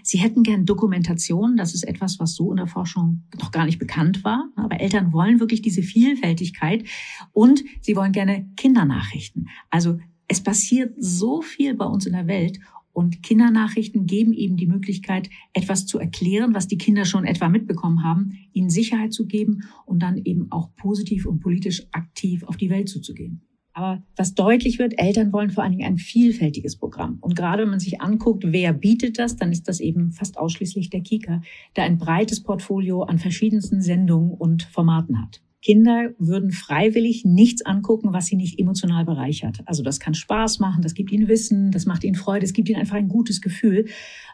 Sie 0.04 0.18
hätten 0.18 0.44
gern 0.44 0.66
Dokumentation. 0.66 1.56
Das 1.56 1.74
ist 1.74 1.84
etwas, 1.84 2.20
was 2.20 2.36
so 2.36 2.52
in 2.52 2.58
der 2.58 2.68
Forschung 2.68 3.24
noch 3.39 3.52
gar 3.52 3.66
nicht 3.66 3.80
bekannt 3.80 4.26
war. 4.26 4.50
Aber 4.58 4.82
Eltern 4.82 5.13
wollen 5.13 5.39
wirklich 5.39 5.62
diese 5.62 5.84
Vielfältigkeit 5.84 6.84
und 7.32 7.63
sie 7.80 7.96
wollen 7.96 8.12
gerne 8.12 8.46
Kindernachrichten. 8.58 9.48
Also 9.70 10.00
es 10.28 10.44
passiert 10.44 10.94
so 10.98 11.42
viel 11.42 11.74
bei 11.74 11.86
uns 11.86 12.06
in 12.06 12.12
der 12.12 12.28
Welt 12.28 12.60
und 12.92 13.24
Kindernachrichten 13.24 14.06
geben 14.06 14.34
eben 14.34 14.58
die 14.58 14.68
Möglichkeit, 14.68 15.30
etwas 15.54 15.86
zu 15.86 15.98
erklären, 15.98 16.54
was 16.54 16.68
die 16.68 16.78
Kinder 16.78 17.06
schon 17.06 17.24
etwa 17.24 17.48
mitbekommen 17.48 18.04
haben, 18.04 18.34
ihnen 18.52 18.70
Sicherheit 18.70 19.13
zu 19.13 19.28
geben 19.28 19.63
und 19.86 20.04
dann 20.04 20.18
eben 20.18 20.52
auch 20.52 20.76
positiv 20.76 21.26
und 21.26 21.39
politisch 21.39 21.88
aktiv 21.94 22.44
auf 22.44 22.58
die 22.58 22.70
Welt 22.70 22.89
zuzugehen. 22.89 23.44
Aber 23.73 24.03
was 24.15 24.36
deutlich 24.36 24.77
wird, 24.77 24.99
Eltern 24.99 25.33
wollen 25.33 25.49
vor 25.49 25.63
allen 25.63 25.71
Dingen 25.71 25.88
ein 25.88 25.97
vielfältiges 25.97 26.75
Programm. 26.75 27.17
Und 27.21 27.36
gerade 27.36 27.63
wenn 27.63 27.71
man 27.71 27.79
sich 27.79 28.01
anguckt, 28.01 28.43
wer 28.47 28.71
bietet 28.71 29.17
das, 29.17 29.36
dann 29.36 29.51
ist 29.51 29.67
das 29.67 29.79
eben 29.79 30.12
fast 30.12 30.38
ausschließlich 30.38 30.91
der 30.91 31.01
Kika, 31.01 31.41
der 31.75 31.86
ein 31.86 31.97
breites 31.97 32.43
Portfolio 32.43 33.03
an 33.03 33.17
verschiedensten 33.17 33.81
Sendungen 33.81 34.31
und 34.31 34.63
Formaten 34.63 35.19
hat. 35.21 35.41
Kinder 35.63 36.10
würden 36.19 36.52
freiwillig 36.52 37.23
nichts 37.23 37.65
angucken, 37.65 38.12
was 38.12 38.26
sie 38.26 38.36
nicht 38.36 38.60
emotional 38.60 39.06
bereichert. 39.06 39.60
Also 39.65 39.82
das 39.82 40.02
kann 40.02 40.13
Spaß 40.13 40.60
machen, 40.60 40.82
das 40.82 40.93
gibt 40.93 41.10
ihnen 41.13 41.30
Wissen, 41.30 41.71
das 41.71 41.86
macht 41.86 42.04
ihnen 42.04 42.15
Freude, 42.15 42.45
es 42.45 42.52
gibt 42.52 42.67
ihnen 42.67 42.82
einfach 42.82 42.97
ein 42.97 43.08
gutes 43.08 43.39
Gefühl. 43.39 43.86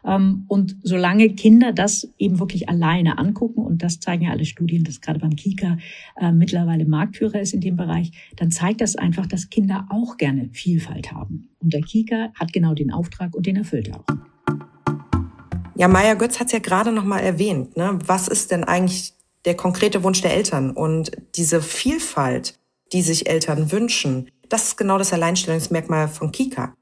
Ähm, 0.03 0.45
und 0.47 0.77
solange 0.81 1.29
Kinder 1.29 1.71
das 1.71 2.11
eben 2.17 2.39
wirklich 2.39 2.67
alleine 2.67 3.19
angucken, 3.19 3.61
und 3.61 3.83
das 3.83 3.99
zeigen 3.99 4.23
ja 4.23 4.31
alle 4.31 4.45
Studien, 4.45 4.83
dass 4.83 5.01
gerade 5.01 5.19
beim 5.19 5.35
Kika 5.35 5.77
äh, 6.19 6.31
mittlerweile 6.31 6.85
Marktführer 6.85 7.39
ist 7.39 7.53
in 7.53 7.61
dem 7.61 7.75
Bereich, 7.75 8.11
dann 8.35 8.49
zeigt 8.49 8.81
das 8.81 8.95
einfach, 8.95 9.27
dass 9.27 9.51
Kinder 9.51 9.85
auch 9.89 10.17
gerne 10.17 10.49
Vielfalt 10.51 11.11
haben. 11.11 11.49
Und 11.59 11.73
der 11.73 11.81
Kika 11.81 12.31
hat 12.33 12.53
genau 12.53 12.73
den 12.73 12.91
Auftrag 12.91 13.35
und 13.35 13.45
den 13.45 13.57
erfüllt 13.57 13.89
er 13.89 13.99
auch. 13.99 14.05
Ja, 15.77 15.87
Maya 15.87 16.15
Götz 16.15 16.39
hat 16.39 16.47
es 16.47 16.53
ja 16.53 16.59
gerade 16.59 16.91
noch 16.91 17.05
mal 17.05 17.19
erwähnt. 17.19 17.77
Ne? 17.77 17.99
Was 18.03 18.27
ist 18.27 18.49
denn 18.49 18.63
eigentlich 18.63 19.13
der 19.45 19.55
konkrete 19.55 20.03
Wunsch 20.03 20.21
der 20.21 20.33
Eltern. 20.33 20.71
Und 20.71 21.11
diese 21.35 21.61
Vielfalt, 21.61 22.59
die 22.91 23.01
sich 23.01 23.29
Eltern 23.29 23.71
wünschen, 23.71 24.29
das 24.49 24.65
ist 24.65 24.77
genau 24.77 24.97
das 24.97 25.13
Alleinstellungsmerkmal 25.13 26.07
von 26.07 26.31
Kika. 26.31 26.73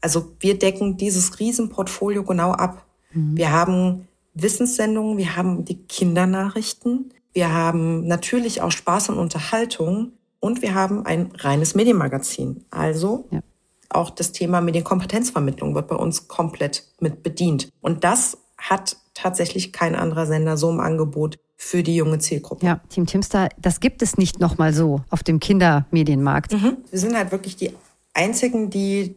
Also 0.00 0.32
wir 0.40 0.58
decken 0.58 0.96
dieses 0.96 1.38
Riesenportfolio 1.38 2.24
genau 2.24 2.52
ab. 2.52 2.84
Mhm. 3.12 3.36
Wir 3.36 3.52
haben 3.52 4.08
Wissenssendungen, 4.34 5.16
wir 5.16 5.36
haben 5.36 5.64
die 5.64 5.84
Kindernachrichten, 5.84 7.12
wir 7.32 7.52
haben 7.52 8.06
natürlich 8.06 8.60
auch 8.60 8.72
Spaß 8.72 9.10
und 9.10 9.18
Unterhaltung 9.18 10.12
und 10.40 10.60
wir 10.60 10.74
haben 10.74 11.06
ein 11.06 11.32
reines 11.36 11.74
Medienmagazin. 11.74 12.64
Also 12.70 13.28
ja. 13.30 13.40
auch 13.90 14.10
das 14.10 14.32
Thema 14.32 14.60
Medienkompetenzvermittlung 14.60 15.74
wird 15.74 15.86
bei 15.86 15.96
uns 15.96 16.28
komplett 16.28 16.84
mit 16.98 17.22
bedient. 17.22 17.68
Und 17.80 18.04
das 18.04 18.38
hat 18.62 18.96
tatsächlich 19.14 19.72
kein 19.72 19.94
anderer 19.94 20.26
Sender 20.26 20.56
so 20.56 20.70
im 20.70 20.80
Angebot 20.80 21.38
für 21.56 21.82
die 21.82 21.94
junge 21.94 22.18
Zielgruppe. 22.18 22.64
Ja, 22.66 22.80
Team 22.88 23.06
Timster, 23.06 23.48
das 23.58 23.80
gibt 23.80 24.02
es 24.02 24.16
nicht 24.16 24.40
nochmal 24.40 24.72
so 24.72 25.02
auf 25.10 25.22
dem 25.22 25.38
Kindermedienmarkt. 25.38 26.52
Mhm. 26.52 26.78
Wir 26.90 26.98
sind 26.98 27.16
halt 27.16 27.30
wirklich 27.30 27.56
die 27.56 27.72
einzigen, 28.14 28.70
die 28.70 29.16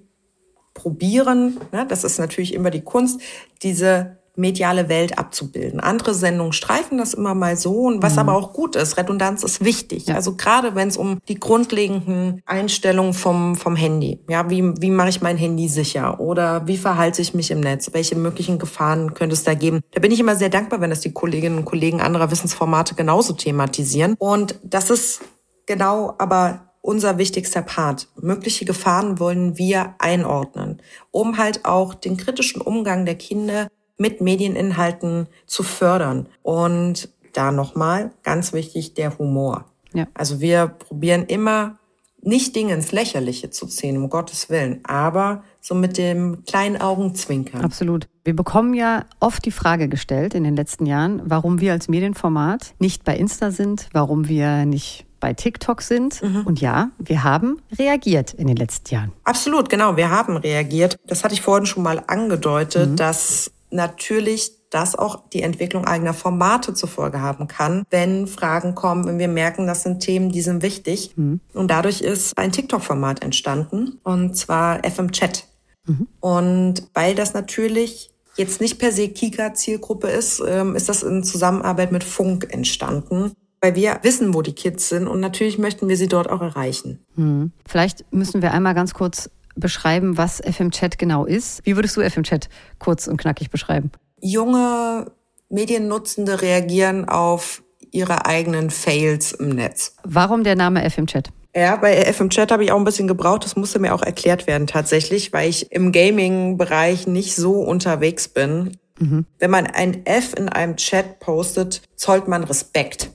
probieren, 0.74 1.60
ne, 1.72 1.86
das 1.88 2.04
ist 2.04 2.20
natürlich 2.20 2.54
immer 2.54 2.70
die 2.70 2.82
Kunst, 2.82 3.22
diese 3.64 4.18
mediale 4.38 4.90
Welt 4.90 5.18
abzubilden. 5.18 5.80
Andere 5.80 6.14
Sendungen 6.14 6.54
streifen 6.54 6.98
das 6.98 7.14
immer 7.14 7.34
mal 7.36 7.58
so 7.58 7.74
und 7.84 8.04
was 8.04 8.14
mhm. 8.14 8.20
aber 8.20 8.34
auch 8.34 8.54
gut 8.54 8.76
ist. 8.76 8.98
Redundanz 8.98 9.44
ist 9.44 9.64
wichtig. 9.64 10.08
Ja. 10.08 10.16
Also 10.16 10.36
gerade 10.36 10.76
wenn 10.76 10.88
es 10.88 10.98
um 10.98 11.20
die 11.28 11.40
grundlegenden 11.40 12.42
Einstellungen 12.46 13.14
vom, 13.14 13.56
vom 13.56 13.76
Handy. 13.76 14.20
Ja, 14.30 14.50
wie, 14.50 14.74
wie 14.82 14.92
mache 14.92 15.10
ich 15.10 15.22
mein 15.22 15.38
Handy 15.38 15.68
sicher? 15.68 16.20
Oder 16.20 16.68
wie 16.68 16.78
verhalte 16.78 17.22
ich 17.22 17.34
mich 17.34 17.52
im 17.52 17.60
Netz? 17.60 17.90
Welche 17.94 18.16
möglichen 18.16 18.60
Gefahren 18.60 19.14
könnte 19.14 19.34
es 19.34 19.44
da 19.44 19.54
geben? 19.54 19.82
Da 19.92 20.00
bin 20.00 20.12
ich 20.12 20.20
immer 20.20 20.36
sehr 20.36 20.50
dankbar, 20.50 20.82
wenn 20.82 20.90
das 20.90 21.02
die 21.02 21.14
Kolleginnen 21.14 21.58
und 21.58 21.66
Kollegen 21.66 22.02
anderer 22.02 22.32
Wissensformate 22.32 22.96
genauso 22.96 23.34
thematisieren. 23.34 24.16
Und 24.20 24.60
das 24.64 24.90
ist 24.90 25.22
genau 25.66 26.16
aber 26.18 26.66
unser 26.86 27.18
wichtigster 27.18 27.64
Part. 27.64 28.08
Mögliche 28.22 28.64
Gefahren 28.64 29.20
wollen 29.20 29.58
wir 29.58 29.96
einordnen, 29.98 30.82
um 31.12 31.38
halt 31.38 31.66
auch 31.66 31.96
den 31.96 32.16
kritischen 32.16 32.62
Umgang 32.62 33.06
der 33.06 33.16
Kinder 33.16 33.68
mit 33.98 34.22
Medieninhalten 34.22 35.28
zu 35.46 35.64
fördern. 35.64 36.28
Und 36.42 37.10
da 37.34 37.52
nochmal 37.52 38.12
ganz 38.24 38.54
wichtig 38.54 38.94
der 38.94 39.18
Humor. 39.18 39.66
Ja. 39.94 40.08
Also 40.14 40.40
wir 40.40 40.68
probieren 40.68 41.26
immer 41.26 41.78
nicht 42.22 42.56
Dinge 42.56 42.74
ins 42.74 42.92
Lächerliche 42.92 43.52
zu 43.52 43.68
ziehen, 43.68 43.98
um 43.98 44.10
Gottes 44.10 44.50
Willen, 44.50 44.80
aber 44.84 45.44
so 45.62 45.76
mit 45.76 45.98
dem 45.98 46.44
kleinen 46.46 46.82
Augenzwinkern. 46.82 47.62
Absolut. 47.62 48.08
Wir 48.24 48.36
bekommen 48.36 48.74
ja 48.74 49.06
oft 49.20 49.46
die 49.46 49.52
Frage 49.52 49.88
gestellt 49.88 50.34
in 50.34 50.44
den 50.44 50.56
letzten 50.56 50.88
Jahren, 50.88 51.22
warum 51.26 51.62
wir 51.62 51.72
als 51.72 51.88
Medienformat 51.88 52.74
nicht 52.80 53.04
bei 53.04 53.16
Insta 53.16 53.52
sind, 53.52 53.90
warum 53.94 54.28
wir 54.28 54.66
nicht 54.66 55.06
bei 55.20 55.34
TikTok 55.34 55.82
sind. 55.82 56.22
Mhm. 56.22 56.42
Und 56.46 56.62
ja, 56.62 56.90
wir 56.98 57.24
haben 57.24 57.62
reagiert 57.78 58.34
in 58.34 58.48
den 58.48 58.58
letzten 58.58 58.94
Jahren. 58.94 59.12
Absolut, 59.24 59.70
genau. 59.70 59.96
Wir 59.96 60.10
haben 60.10 60.38
reagiert. 60.38 60.98
Das 61.06 61.24
hatte 61.24 61.36
ich 61.36 61.42
vorhin 61.42 61.66
schon 61.66 61.84
mal 61.84 62.04
angedeutet, 62.08 62.92
mhm. 62.92 62.96
dass 62.96 63.52
natürlich 63.76 64.52
das 64.70 64.96
auch 64.96 65.30
die 65.30 65.42
Entwicklung 65.42 65.86
eigener 65.86 66.14
Formate 66.14 66.74
zur 66.74 66.90
Folge 66.90 67.22
haben 67.22 67.48
kann, 67.48 67.84
wenn 67.92 68.28
Fragen 68.28 68.76
kommen, 68.76 69.06
wenn 69.06 69.20
wir 69.20 69.28
merken, 69.28 69.68
das 69.68 69.84
sind 69.84 70.02
Themen, 70.02 70.32
die 70.32 70.42
sind 70.42 70.64
wichtig. 70.64 71.14
Mhm. 71.16 71.40
Und 71.54 71.70
dadurch 71.70 72.02
ist 72.02 72.38
ein 72.38 72.52
TikTok-Format 72.52 73.24
entstanden, 73.24 74.00
und 74.04 74.36
zwar 74.36 74.84
FM 74.84 75.12
Chat. 75.12 75.48
Mhm. 75.86 76.08
Und 76.20 76.90
weil 76.94 77.16
das 77.16 77.34
natürlich 77.34 78.12
jetzt 78.36 78.60
nicht 78.60 78.80
per 78.80 78.92
se 78.92 79.08
Kika-Zielgruppe 79.08 80.08
ist, 80.08 80.44
ähm, 80.46 80.76
ist 80.76 80.90
das 80.90 81.04
in 81.04 81.24
Zusammenarbeit 81.24 81.92
mit 81.92 82.04
Funk 82.04 82.48
entstanden 82.50 83.32
weil 83.66 83.74
wir 83.74 84.00
wissen, 84.04 84.36
wo 84.36 84.44
die 84.44 84.54
Kids 84.54 84.90
sind 84.90 85.08
und 85.08 85.20
natürlich 85.20 85.58
möchten 85.58 85.88
wir 85.88 85.98
sie 85.98 86.08
dort 86.08 86.30
auch 86.30 86.42
erreichen. 86.42 87.00
Hm. 87.16 87.52
Vielleicht 87.66 88.06
müssen 88.14 88.44
wir 88.44 88.52
einmal 88.52 88.76
ganz 88.76 88.94
kurz 88.94 89.32
beschreiben, 89.56 90.18
was 90.18 90.42
FM 90.42 90.72
Chat 90.72 90.98
genau 90.98 91.26
ist. 91.26 91.66
Wie 91.66 91.76
würdest 91.76 91.98
du 91.98 92.08
FM 92.08 92.24
Chat 92.24 92.50
kurz 92.80 93.08
und 93.08 93.18
knackig 93.18 93.50
beschreiben? 93.50 93.92
Junge 94.22 95.12
Mediennutzende 95.50 96.42
reagieren 96.42 97.08
auf 97.08 97.64
ihre 97.92 98.26
eigenen 98.26 98.70
Fails 98.70 99.32
im 99.32 99.50
Netz. 99.50 99.96
Warum 100.04 100.44
der 100.44 100.56
Name 100.56 100.90
FM 100.90 101.08
Chat? 101.08 101.30
Ja, 101.56 101.78
bei 101.78 102.12
FM 102.12 102.30
Chat 102.30 102.52
habe 102.52 102.64
ich 102.64 102.72
auch 102.72 102.78
ein 102.78 102.84
bisschen 102.84 103.08
gebraucht. 103.08 103.46
Das 103.46 103.56
musste 103.56 103.80
mir 103.80 103.94
auch 103.94 104.02
erklärt 104.02 104.48
werden 104.48 104.68
tatsächlich, 104.68 105.32
weil 105.32 105.50
ich 105.50 105.72
im 105.72 105.92
Gaming-Bereich 105.92 107.08
nicht 107.08 107.36
so 107.36 107.62
unterwegs 107.62 108.28
bin. 108.28 108.78
Mhm. 109.00 109.26
Wenn 109.40 109.52
man 109.52 109.66
ein 109.68 110.06
F 110.06 110.34
in 110.38 110.50
einem 110.50 110.76
Chat 110.76 111.20
postet, 111.20 111.82
zollt 111.96 112.28
man 112.28 112.44
Respekt. 112.44 113.12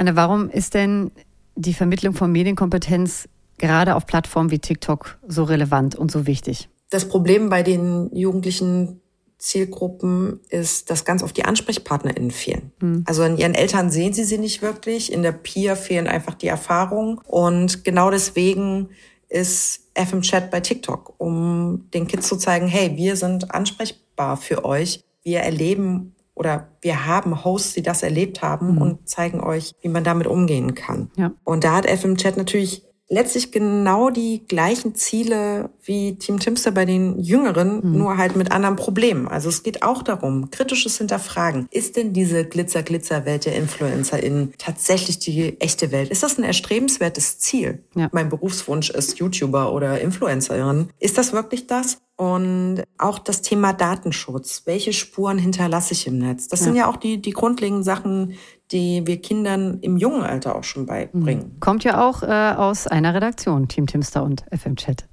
Anne, 0.00 0.16
warum 0.16 0.48
ist 0.48 0.72
denn 0.72 1.10
die 1.56 1.74
Vermittlung 1.74 2.14
von 2.14 2.32
Medienkompetenz 2.32 3.28
gerade 3.60 3.94
auf 3.94 4.06
Plattformen 4.06 4.50
wie 4.50 4.58
TikTok 4.58 5.18
so 5.28 5.44
relevant 5.44 5.94
und 5.94 6.10
so 6.10 6.26
wichtig? 6.26 6.68
Das 6.90 7.08
Problem 7.08 7.48
bei 7.48 7.62
den 7.62 8.10
jugendlichen 8.12 9.00
Zielgruppen 9.38 10.40
ist, 10.48 10.90
dass 10.90 11.04
ganz 11.04 11.22
oft 11.22 11.36
die 11.36 11.44
AnsprechpartnerInnen 11.44 12.30
fehlen. 12.30 12.72
Mhm. 12.80 13.04
Also 13.06 13.22
in 13.22 13.38
ihren 13.38 13.54
Eltern 13.54 13.90
sehen 13.90 14.12
sie 14.12 14.24
sie 14.24 14.38
nicht 14.38 14.60
wirklich, 14.60 15.12
in 15.12 15.22
der 15.22 15.32
Peer 15.32 15.76
fehlen 15.76 16.06
einfach 16.06 16.34
die 16.34 16.48
Erfahrungen 16.48 17.18
und 17.26 17.84
genau 17.84 18.10
deswegen 18.10 18.90
ist 19.28 19.86
FM 19.94 20.22
Chat 20.22 20.50
bei 20.50 20.60
TikTok, 20.60 21.14
um 21.18 21.86
den 21.94 22.06
Kids 22.06 22.28
zu 22.28 22.36
zeigen, 22.36 22.66
hey, 22.66 22.96
wir 22.96 23.16
sind 23.16 23.54
ansprechbar 23.54 24.36
für 24.36 24.64
euch. 24.64 25.02
Wir 25.22 25.40
erleben 25.40 26.14
oder 26.34 26.68
wir 26.80 27.06
haben 27.06 27.44
Hosts, 27.44 27.74
die 27.74 27.82
das 27.82 28.02
erlebt 28.02 28.42
haben 28.42 28.72
mhm. 28.72 28.82
und 28.82 29.08
zeigen 29.08 29.40
euch, 29.40 29.72
wie 29.82 29.88
man 29.88 30.04
damit 30.04 30.26
umgehen 30.26 30.74
kann. 30.74 31.10
Ja. 31.16 31.32
Und 31.44 31.64
da 31.64 31.76
hat 31.76 31.88
FM 31.88 32.16
Chat 32.16 32.36
natürlich 32.36 32.82
letztlich 33.10 33.50
genau 33.50 34.08
die 34.08 34.46
gleichen 34.46 34.94
Ziele 34.94 35.70
wie 35.82 36.14
Team 36.14 36.38
Timster 36.38 36.70
bei 36.70 36.84
den 36.84 37.18
Jüngeren, 37.18 37.84
mhm. 37.84 37.98
nur 37.98 38.16
halt 38.16 38.36
mit 38.36 38.52
anderen 38.52 38.76
Problemen. 38.76 39.26
Also 39.26 39.48
es 39.48 39.64
geht 39.64 39.82
auch 39.82 40.02
darum, 40.02 40.50
kritisches 40.50 40.96
Hinterfragen. 40.96 41.66
Ist 41.72 41.96
denn 41.96 42.12
diese 42.12 42.44
Glitzer-Glitzer-Welt 42.44 43.46
der 43.46 43.56
InfluencerInnen 43.56 44.54
tatsächlich 44.58 45.18
die 45.18 45.60
echte 45.60 45.90
Welt? 45.90 46.10
Ist 46.10 46.22
das 46.22 46.38
ein 46.38 46.44
erstrebenswertes 46.44 47.40
Ziel? 47.40 47.82
Ja. 47.96 48.08
Mein 48.12 48.28
Berufswunsch 48.28 48.90
ist 48.90 49.18
YouTuber 49.18 49.72
oder 49.72 50.00
Influencerin. 50.00 50.90
Ist 51.00 51.18
das 51.18 51.32
wirklich 51.32 51.66
das? 51.66 51.98
Und 52.16 52.82
auch 52.98 53.18
das 53.18 53.42
Thema 53.42 53.72
Datenschutz. 53.72 54.62
Welche 54.66 54.92
Spuren 54.92 55.38
hinterlasse 55.38 55.94
ich 55.94 56.06
im 56.06 56.18
Netz? 56.18 56.48
Das 56.48 56.60
ja. 56.60 56.64
sind 56.64 56.76
ja 56.76 56.86
auch 56.86 56.98
die, 56.98 57.20
die 57.20 57.30
grundlegenden 57.30 57.82
Sachen, 57.82 58.34
die 58.72 59.06
wir 59.06 59.20
Kindern 59.20 59.78
im 59.80 59.96
jungen 59.96 60.22
Alter 60.22 60.54
auch 60.54 60.64
schon 60.64 60.86
beibringen. 60.86 61.54
Mhm. 61.54 61.60
Kommt 61.60 61.84
ja 61.84 62.06
auch 62.06 62.22
äh, 62.22 62.54
aus 62.56 62.86
einer 62.86 63.14
Redaktion, 63.14 63.68
Team 63.68 63.86
Timster 63.86 64.22
und 64.22 64.44
FM 64.56 64.76
Chat. 64.76 65.06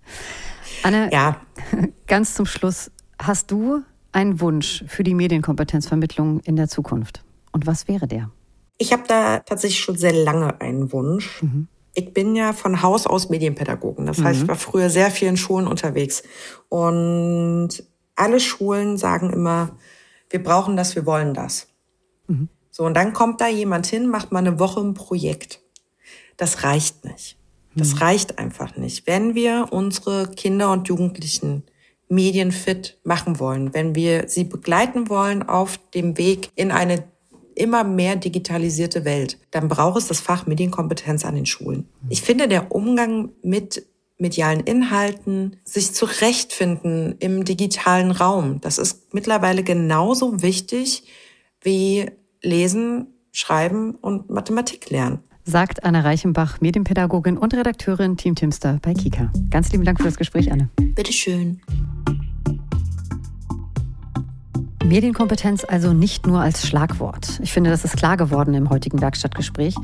Anne, 0.84 1.10
ja. 1.12 1.41
ganz 2.08 2.36
zum 2.36 2.46
Schluss, 2.46 2.91
hast 3.20 3.52
du 3.52 3.82
einen 4.12 4.39
Wunsch 4.39 4.84
für 4.88 5.04
die 5.04 5.13
Medienkompetenzvermittlung 5.13 6.39
in 6.41 6.56
der 6.56 6.67
Zukunft? 6.67 7.24
Und 7.52 7.65
was 7.65 7.88
wäre 7.88 8.08
der? 8.08 8.30
Ich 8.78 8.93
habe 8.93 9.04
da 9.08 9.39
tatsächlich 9.39 9.80
schon 9.80 9.98
sehr 9.98 10.13
lange 10.13 10.62
einen 10.62 10.91
Wunsch. 10.91 11.41
Mhm. 11.41 11.67
Ich 11.93 12.13
bin 12.13 12.36
ja 12.36 12.54
von 12.54 12.84
Haus 12.84 13.08
aus 13.08 13.30
Medienpädagogin. 13.30 14.06
Das 14.06 14.22
heißt, 14.22 14.41
ich 14.41 14.43
mhm. 14.43 14.50
war 14.50 14.56
früher 14.56 14.91
sehr 14.91 15.10
viel 15.10 15.28
in 15.28 15.38
Schulen 15.38 15.65
unterwegs. 15.65 16.22
Und 16.70 17.70
alle 18.15 18.39
Schulen 18.39 18.98
sagen 18.98 19.32
immer, 19.34 19.76
wir 20.30 20.43
brauchen 20.43 20.78
das, 20.78 20.96
wir 20.96 21.08
wollen 21.08 21.34
das. 21.34 21.67
Mhm. 22.28 22.50
So, 22.78 22.84
und 22.84 22.94
dann 22.94 23.12
kommt 23.12 23.42
da 23.42 23.48
jemand 23.48 23.88
hin, 23.88 24.08
macht 24.08 24.32
mal 24.32 24.38
eine 24.38 24.60
Woche 24.60 24.82
ein 24.82 24.94
Projekt. 24.94 25.62
Das 26.38 26.62
reicht 26.62 27.06
nicht. 27.06 27.36
Das 27.76 27.96
mhm. 27.96 27.98
reicht 27.98 28.38
einfach 28.38 28.78
nicht. 28.78 29.08
Wenn 29.08 29.34
wir 29.34 29.70
unsere 29.72 30.30
Kinder 30.30 30.72
und 30.72 30.88
Jugendlichen 30.88 31.63
medienfit 32.08 33.00
machen 33.04 33.40
wollen, 33.40 33.74
wenn 33.74 33.96
wir 33.96 34.30
sie 34.30 34.44
begleiten 34.44 35.10
wollen 35.10 35.42
auf 35.42 35.80
dem 35.96 36.20
Weg 36.20 36.52
in 36.54 36.70
eine 36.70 37.04
immer 37.56 37.84
mehr 37.84 38.16
digitalisierte 38.16 39.06
Welt, 39.06 39.40
dann 39.50 39.70
braucht 39.70 39.98
es 39.98 40.08
das 40.08 40.20
Fach 40.20 40.46
Medienkompetenz 40.46 41.26
an 41.26 41.34
den 41.34 41.48
Schulen. 41.48 41.90
Mhm. 42.04 42.12
Ich 42.12 42.22
finde, 42.22 42.48
der 42.48 42.72
Umgang 42.72 43.32
mit 43.42 43.88
medialen 44.20 44.60
Inhalten, 44.60 45.56
sich 45.63 45.96
zurechtfinden 45.96 47.16
im 47.18 47.44
digitalen 47.44 48.12
Raum, 48.12 48.62
das 48.62 48.78
ist 48.78 49.16
mittlerweile 49.16 49.63
genauso 49.63 50.44
wichtig 50.44 51.06
wie 51.63 52.12
Lesen, 52.41 53.08
Schreiben 53.32 53.95
und 53.95 54.30
Mathematik 54.30 54.89
lernen. 54.89 55.19
Sagt 55.43 55.84
Anne 55.84 56.04
Reichenbach, 56.04 56.60
Medienpädagogin 56.60 57.38
und 57.38 57.54
Redakteurin 57.54 58.17
Team 58.17 58.36
Timster 58.36 58.80
bei 58.82 58.93
Kika. 58.93 59.32
Ganz 59.50 59.71
lieben 59.71 59.86
Dank 59.86 59.97
für 60.00 60.06
das 60.06 60.17
Gespräch, 60.17 60.52
Anne. 60.52 60.69
Bitteschön. 60.78 61.62
Medienkompetenz 64.84 65.65
also 65.65 65.93
nicht 65.93 66.28
nur 66.28 66.39
als 66.41 66.67
Schlagwort. 66.67 67.39
Ich 67.41 67.52
finde, 67.52 67.69
das 67.69 67.84
ist 67.84 67.97
klar 67.97 68.17
geworden 68.17 68.54
im 68.54 68.69
heutigen 68.69 69.02
Werkstattgespräch. 69.02 69.76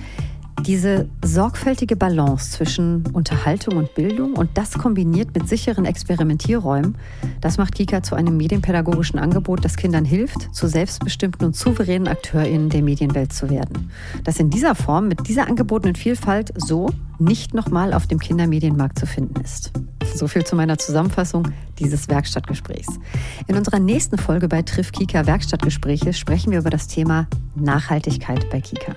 Diese 0.62 1.10
sorgfältige 1.24 1.98
Balance 1.98 2.52
zwischen 2.52 3.06
Unterhaltung 3.12 3.76
und 3.76 3.94
Bildung 3.96 4.34
und 4.34 4.52
das 4.54 4.74
kombiniert 4.74 5.36
mit 5.36 5.50
sicheren 5.50 5.84
Experimentierräumen, 5.84 6.96
das 7.42 7.58
macht 7.58 7.76
Kika 7.76 8.02
zu 8.02 8.16
einem 8.16 8.38
medienpädagogischen 8.38 9.20
Angebot, 9.20 9.66
das 9.66 9.76
Kindern 9.76 10.06
hilft, 10.06 10.56
zu 10.56 10.68
selbstbestimmten 10.68 11.46
und 11.46 11.56
souveränen 11.58 12.08
AkteurInnen 12.08 12.70
der 12.70 12.82
Medienwelt 12.82 13.34
zu 13.34 13.50
werden. 13.50 13.92
Das 14.24 14.40
in 14.40 14.50
dieser 14.50 14.74
Form, 14.74 15.10
mit 15.10 15.28
dieser 15.28 15.48
angebotenen 15.48 15.96
Vielfalt 15.96 16.54
so 16.56 16.90
nicht 17.20 17.54
nochmal 17.54 17.94
auf 17.94 18.08
dem 18.08 18.20
Kindermedienmarkt 18.20 18.98
zu 18.98 19.06
finden 19.06 19.42
ist. 19.42 19.72
So 20.16 20.28
viel 20.28 20.46
zu 20.46 20.56
meiner 20.56 20.78
Zusammenfassung 20.78 21.50
dieses 21.80 22.08
Werkstattgesprächs. 22.08 23.00
In 23.48 23.58
unserer 23.58 23.80
nächsten 23.80 24.18
Folge 24.18 24.48
bei 24.48 24.62
Triff 24.62 24.92
Kika 24.92 25.26
Werkstattgespräche 25.26 26.14
sprechen 26.14 26.52
wir 26.52 26.60
über 26.60 26.70
das 26.70 26.88
Thema 26.88 27.28
Nachhaltigkeit 27.56 28.50
bei 28.50 28.62
Kika. 28.62 28.96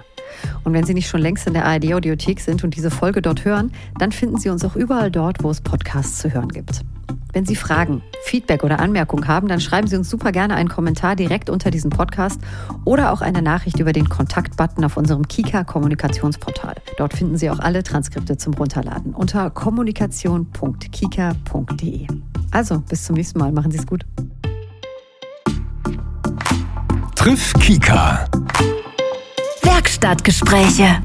Und 0.65 0.73
wenn 0.73 0.85
Sie 0.85 0.95
nicht 0.95 1.09
schon 1.09 1.21
längst 1.21 1.47
in 1.47 1.53
der 1.55 1.65
ARD-Audiothek 1.65 2.41
sind 2.41 2.65
und 2.65 2.75
diese 2.77 2.91
Folge 2.91 3.23
dort 3.23 3.45
hören, 3.45 3.71
dann 3.99 4.11
finden 4.13 4.39
Sie 4.39 4.49
uns 4.49 4.65
auch 4.65 4.77
überall 4.77 5.11
dort, 5.11 5.43
wo 5.43 5.51
es 5.51 5.61
Podcasts 5.61 6.19
zu 6.19 6.33
hören 6.33 6.49
gibt. 6.49 6.83
Wenn 7.33 7.45
Sie 7.45 7.57
Fragen, 7.57 8.03
Feedback 8.25 8.65
oder 8.65 8.81
Anmerkungen 8.81 9.29
haben, 9.29 9.47
dann 9.49 9.61
schreiben 9.61 9.87
Sie 9.87 9.97
uns 9.97 10.09
super 10.09 10.33
gerne 10.33 10.55
einen 10.55 10.71
Kommentar 10.71 11.17
direkt 11.17 11.51
unter 11.51 11.71
diesem 11.71 11.91
Podcast 11.91 12.41
oder 12.85 13.13
auch 13.13 13.21
eine 13.21 13.43
Nachricht 13.43 13.79
über 13.79 13.93
den 13.93 14.09
Kontaktbutton 14.09 14.83
auf 14.85 14.97
unserem 14.97 15.29
Kika-Kommunikationsportal. 15.29 16.77
Dort 16.97 17.13
finden 17.15 17.37
Sie 17.37 17.51
auch 17.51 17.59
alle 17.59 17.83
Transkripte 17.83 18.39
zum 18.39 18.55
Runterladen 18.55 19.15
unter 19.15 19.51
kommunikation.kika.de. 19.51 22.07
Also, 22.53 22.79
bis 22.89 23.05
zum 23.05 23.17
nächsten 23.17 23.39
Mal. 23.39 23.53
Machen 23.53 23.71
Sie 23.71 23.79
es 23.79 23.87
gut. 23.87 24.07
Betreff 27.27 27.55
Kika. 27.55 28.25
Werkstattgespräche. 29.77 31.03